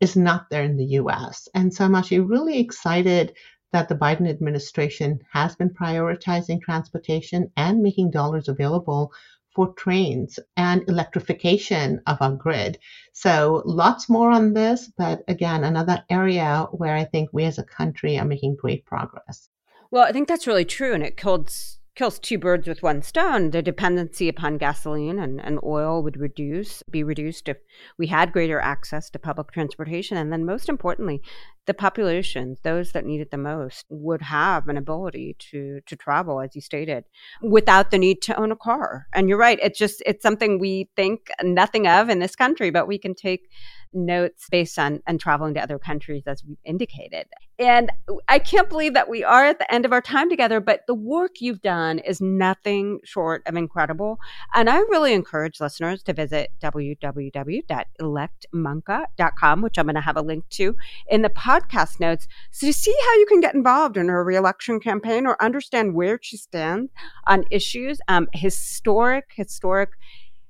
is 0.02 0.16
not 0.16 0.50
there 0.50 0.64
in 0.64 0.76
the 0.76 0.98
US. 1.02 1.48
And 1.54 1.74
so 1.74 1.86
I'm 1.86 1.96
actually 1.96 2.22
really 2.22 2.60
excited 2.60 3.34
that 3.72 3.88
the 3.88 3.96
Biden 3.96 4.28
administration 4.28 5.20
has 5.32 5.56
been 5.56 5.70
prioritizing 5.70 6.62
transportation 6.62 7.52
and 7.56 7.82
making 7.82 8.12
dollars 8.12 8.48
available 8.48 9.14
for 9.54 9.74
trains 9.74 10.40
and 10.58 10.88
electrification 10.88 12.02
of 12.08 12.18
our 12.22 12.36
grid. 12.36 12.80
So 13.14 13.62
lots 13.66 14.10
more 14.10 14.32
on 14.32 14.54
this, 14.54 14.92
but 14.98 15.24
again, 15.28 15.64
another 15.64 16.04
area 16.10 16.68
where 16.72 16.96
I 16.96 17.06
think 17.06 17.30
we 17.34 17.46
as 17.46 17.58
a 17.58 17.64
country 17.64 18.18
are 18.18 18.26
making 18.26 18.56
great 18.56 18.86
progress. 18.86 19.50
Well, 19.92 20.04
I 20.04 20.12
think 20.12 20.28
that's 20.28 20.48
really 20.48 20.66
true. 20.66 20.94
And 20.94 21.04
it 21.04 21.18
kills 21.18 21.80
kills 21.96 22.18
two 22.18 22.38
birds 22.38 22.66
with 22.66 22.82
one 22.82 23.02
stone. 23.02 23.52
The 23.52 23.62
dependency 23.62 24.30
upon 24.30 24.58
gasoline 24.58 25.20
and, 25.20 25.42
and 25.42 25.60
oil 25.62 26.02
would 26.02 26.16
reduce, 26.16 26.82
be 26.90 27.04
reduced 27.04 27.50
if 27.50 27.58
we 27.98 28.08
had 28.08 28.32
greater 28.32 28.58
access 28.58 29.10
to 29.10 29.20
public 29.20 29.52
transportation. 29.52 30.16
And 30.16 30.32
then 30.32 30.46
most 30.46 30.70
importantly, 30.70 31.22
the 31.70 31.74
population, 31.76 32.58
those 32.64 32.94
that 32.94 33.06
need 33.06 33.22
it 33.22 33.30
the 33.30 33.38
most, 33.38 33.86
would 33.90 34.24
have 34.24 34.68
an 34.68 34.76
ability 34.76 35.36
to 35.52 35.82
to 35.86 35.96
travel, 35.96 36.42
as 36.42 36.56
you 36.56 36.62
stated, 36.62 37.04
without 37.44 37.92
the 37.92 38.00
need 38.00 38.24
to 38.24 38.36
own 38.40 38.52
a 38.52 38.56
car. 38.56 39.06
And 39.14 39.30
you're 39.30 39.38
right, 39.38 39.60
it's 39.62 39.78
just 39.78 40.02
it's 40.04 40.24
something 40.24 40.58
we 40.58 40.90
think 40.96 41.30
nothing 41.44 41.88
of 41.88 42.10
in 42.10 42.18
this 42.18 42.36
country, 42.36 42.72
but 42.72 42.88
we 42.88 42.98
can 42.98 43.14
take 43.14 43.50
notes 43.94 44.48
based 44.52 44.78
on 44.78 45.02
and 45.08 45.18
traveling 45.20 45.56
to 45.56 45.62
other 45.62 45.80
countries 45.80 46.24
as 46.28 46.44
we've 46.44 46.58
indicated. 46.64 47.26
And 47.58 47.92
I 48.28 48.38
can't 48.40 48.68
believe 48.70 48.94
that 48.94 49.10
we 49.10 49.24
are 49.24 49.46
at 49.46 49.58
the 49.60 49.74
end 49.74 49.86
of 49.86 49.92
our 49.92 50.02
time 50.02 50.30
together, 50.30 50.62
but 50.62 50.86
the 50.88 50.96
work 50.96 51.42
you've 51.42 51.62
done 51.62 52.00
is 52.00 52.22
nothing 52.22 53.00
short 53.04 53.44
of 53.46 53.56
incredible. 53.56 54.18
And 54.54 54.70
I 54.70 54.78
really 54.78 55.14
encourage 55.14 55.60
listeners 55.60 56.02
to 56.04 56.14
visit 56.14 56.52
www.electmanka.com, 56.62 59.62
which 59.62 59.78
I'm 59.78 59.86
going 59.86 59.96
to 59.96 60.02
have 60.02 60.18
a 60.18 60.22
link 60.22 60.48
to 60.50 60.76
in 61.10 61.22
the 61.22 61.30
podcast 61.30 61.59
notes, 62.00 62.28
so 62.52 62.68
to 62.68 62.74
see 62.74 62.96
how 63.02 63.14
you 63.16 63.26
can 63.28 63.42
get 63.42 63.56
involved 63.56 63.98
in 63.98 64.10
her 64.10 64.24
reelection 64.24 64.80
campaign 64.80 65.26
or 65.26 65.42
understand 65.42 65.94
where 65.94 66.20
she 66.22 66.38
stands 66.38 66.92
on 67.28 67.46
issues, 67.52 68.00
um, 68.08 68.28
historic, 68.34 69.26
historic 69.36 69.92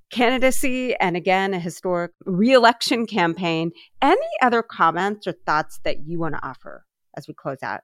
candidacy 0.09 0.95
and 0.95 1.15
again 1.15 1.53
a 1.53 1.59
historic 1.59 2.11
reelection 2.25 3.05
campaign. 3.05 3.71
Any 4.01 4.21
other 4.41 4.63
comments 4.63 5.27
or 5.27 5.33
thoughts 5.45 5.79
that 5.83 6.07
you 6.07 6.19
want 6.19 6.35
to 6.35 6.45
offer 6.45 6.85
as 7.15 7.27
we 7.27 7.33
close 7.33 7.61
out? 7.61 7.81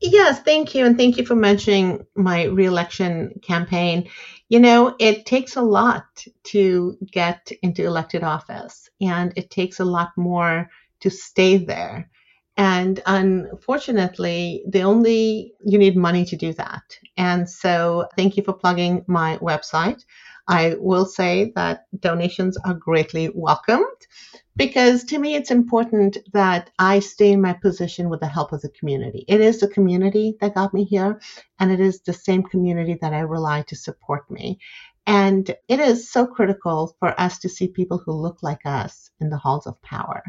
Yes, 0.00 0.40
thank 0.40 0.74
you. 0.74 0.84
And 0.84 0.96
thank 0.96 1.16
you 1.16 1.24
for 1.24 1.34
mentioning 1.34 2.06
my 2.14 2.44
reelection 2.44 3.40
campaign. 3.42 4.08
You 4.48 4.60
know, 4.60 4.94
it 4.98 5.24
takes 5.24 5.56
a 5.56 5.62
lot 5.62 6.04
to 6.44 6.98
get 7.10 7.50
into 7.62 7.84
elected 7.84 8.22
office, 8.22 8.90
and 9.00 9.32
it 9.36 9.50
takes 9.50 9.80
a 9.80 9.84
lot 9.84 10.10
more 10.16 10.68
to 11.00 11.10
stay 11.10 11.56
there. 11.56 12.10
And 12.56 13.02
unfortunately, 13.06 14.64
the 14.66 14.82
only 14.82 15.52
you 15.64 15.78
need 15.78 15.96
money 15.96 16.24
to 16.24 16.36
do 16.36 16.52
that. 16.54 16.98
And 17.16 17.48
so, 17.48 18.08
thank 18.16 18.36
you 18.36 18.42
for 18.42 18.54
plugging 18.54 19.04
my 19.06 19.36
website. 19.38 20.02
I 20.48 20.76
will 20.78 21.06
say 21.06 21.52
that 21.56 21.86
donations 22.00 22.56
are 22.64 22.74
greatly 22.74 23.30
welcomed 23.34 24.06
because 24.54 25.04
to 25.04 25.18
me 25.18 25.34
it's 25.34 25.50
important 25.50 26.18
that 26.32 26.70
I 26.78 27.00
stay 27.00 27.32
in 27.32 27.42
my 27.42 27.52
position 27.52 28.08
with 28.08 28.20
the 28.20 28.28
help 28.28 28.52
of 28.52 28.62
the 28.62 28.70
community. 28.70 29.24
It 29.28 29.40
is 29.40 29.60
the 29.60 29.68
community 29.68 30.36
that 30.40 30.54
got 30.54 30.72
me 30.72 30.84
here, 30.84 31.20
and 31.58 31.70
it 31.70 31.80
is 31.80 32.00
the 32.00 32.12
same 32.12 32.42
community 32.42 32.96
that 33.00 33.12
I 33.12 33.20
rely 33.20 33.62
to 33.62 33.76
support 33.76 34.30
me. 34.30 34.58
And 35.06 35.54
it 35.68 35.78
is 35.78 36.10
so 36.10 36.26
critical 36.26 36.96
for 36.98 37.18
us 37.20 37.38
to 37.40 37.48
see 37.48 37.68
people 37.68 37.98
who 37.98 38.12
look 38.12 38.42
like 38.42 38.62
us 38.64 39.10
in 39.20 39.30
the 39.30 39.36
halls 39.36 39.66
of 39.66 39.80
power. 39.82 40.22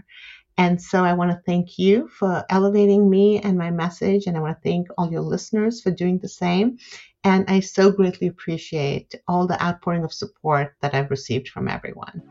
And 0.58 0.82
so 0.82 1.04
I 1.04 1.14
want 1.14 1.32
to 1.32 1.42
thank 1.46 1.78
you 1.78 2.08
for 2.08 2.44
elevating 2.50 3.10
me 3.10 3.40
and 3.40 3.58
my 3.58 3.70
message. 3.72 4.26
And 4.26 4.36
I 4.36 4.42
want 4.42 4.58
to 4.58 4.70
thank 4.70 4.88
all 4.98 5.12
your 5.12 5.22
listeners 5.22 5.82
for 5.82 5.92
doing 5.92 6.18
the 6.20 6.30
same. 6.30 6.78
And 7.24 7.46
I 7.48 7.60
so 7.60 7.92
greatly 7.92 8.28
appreciate 8.28 9.14
all 9.28 9.48
the 9.48 9.62
outpouring 9.64 10.04
of 10.04 10.14
support 10.14 10.76
that 10.82 10.96
I've 10.96 11.12
received 11.12 11.50
from 11.50 11.68
everyone. 11.68 12.24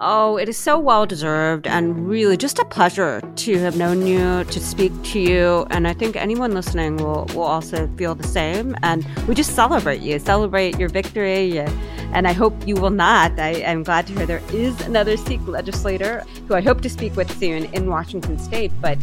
Oh, 0.00 0.36
it 0.36 0.46
is 0.48 0.58
so 0.58 0.78
well 0.78 1.06
deserved 1.06 1.66
and 1.66 2.06
really 2.06 2.36
just 2.36 2.58
a 2.58 2.66
pleasure 2.66 3.22
to 3.36 3.58
have 3.60 3.78
known 3.78 4.06
you, 4.06 4.44
to 4.44 4.60
speak 4.60 4.92
to 5.04 5.18
you. 5.18 5.66
And 5.70 5.88
I 5.88 5.94
think 5.94 6.16
anyone 6.16 6.52
listening 6.52 6.98
will, 6.98 7.24
will 7.34 7.44
also 7.44 7.88
feel 7.96 8.14
the 8.14 8.26
same. 8.26 8.76
And 8.82 9.06
we 9.26 9.34
just 9.34 9.54
celebrate 9.54 10.02
you, 10.02 10.18
celebrate 10.18 10.78
your 10.78 10.90
victory. 10.90 11.58
And 11.58 12.28
I 12.28 12.34
hope 12.34 12.54
you 12.66 12.74
will 12.74 12.90
not. 12.90 13.38
I, 13.40 13.52
am 13.52 13.84
glad 13.84 14.06
to 14.08 14.12
hear 14.12 14.26
there 14.26 14.42
is 14.52 14.78
another 14.82 15.16
Sikh 15.16 15.46
legislator 15.46 16.24
who 16.46 16.54
I 16.54 16.60
hope 16.60 16.82
to 16.82 16.90
speak 16.90 17.16
with 17.16 17.34
soon 17.38 17.64
in 17.72 17.88
Washington 17.88 18.38
state. 18.38 18.72
But 18.82 18.98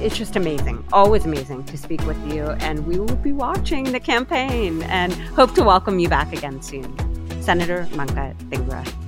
it's 0.00 0.18
just 0.18 0.36
amazing, 0.36 0.84
always 0.92 1.24
amazing 1.24 1.64
to 1.64 1.78
speak 1.78 2.06
with 2.06 2.18
you. 2.30 2.44
And 2.44 2.86
we 2.86 2.98
will 2.98 3.16
be 3.16 3.32
watching 3.32 3.92
the 3.92 4.00
campaign 4.00 4.82
and 4.84 5.14
hope 5.14 5.54
to 5.54 5.62
welcome 5.62 5.98
you 5.98 6.10
back 6.10 6.34
again 6.34 6.60
soon. 6.60 6.94
Senator 7.40 7.88
Manka 7.94 8.34
Dhingra. 8.50 9.07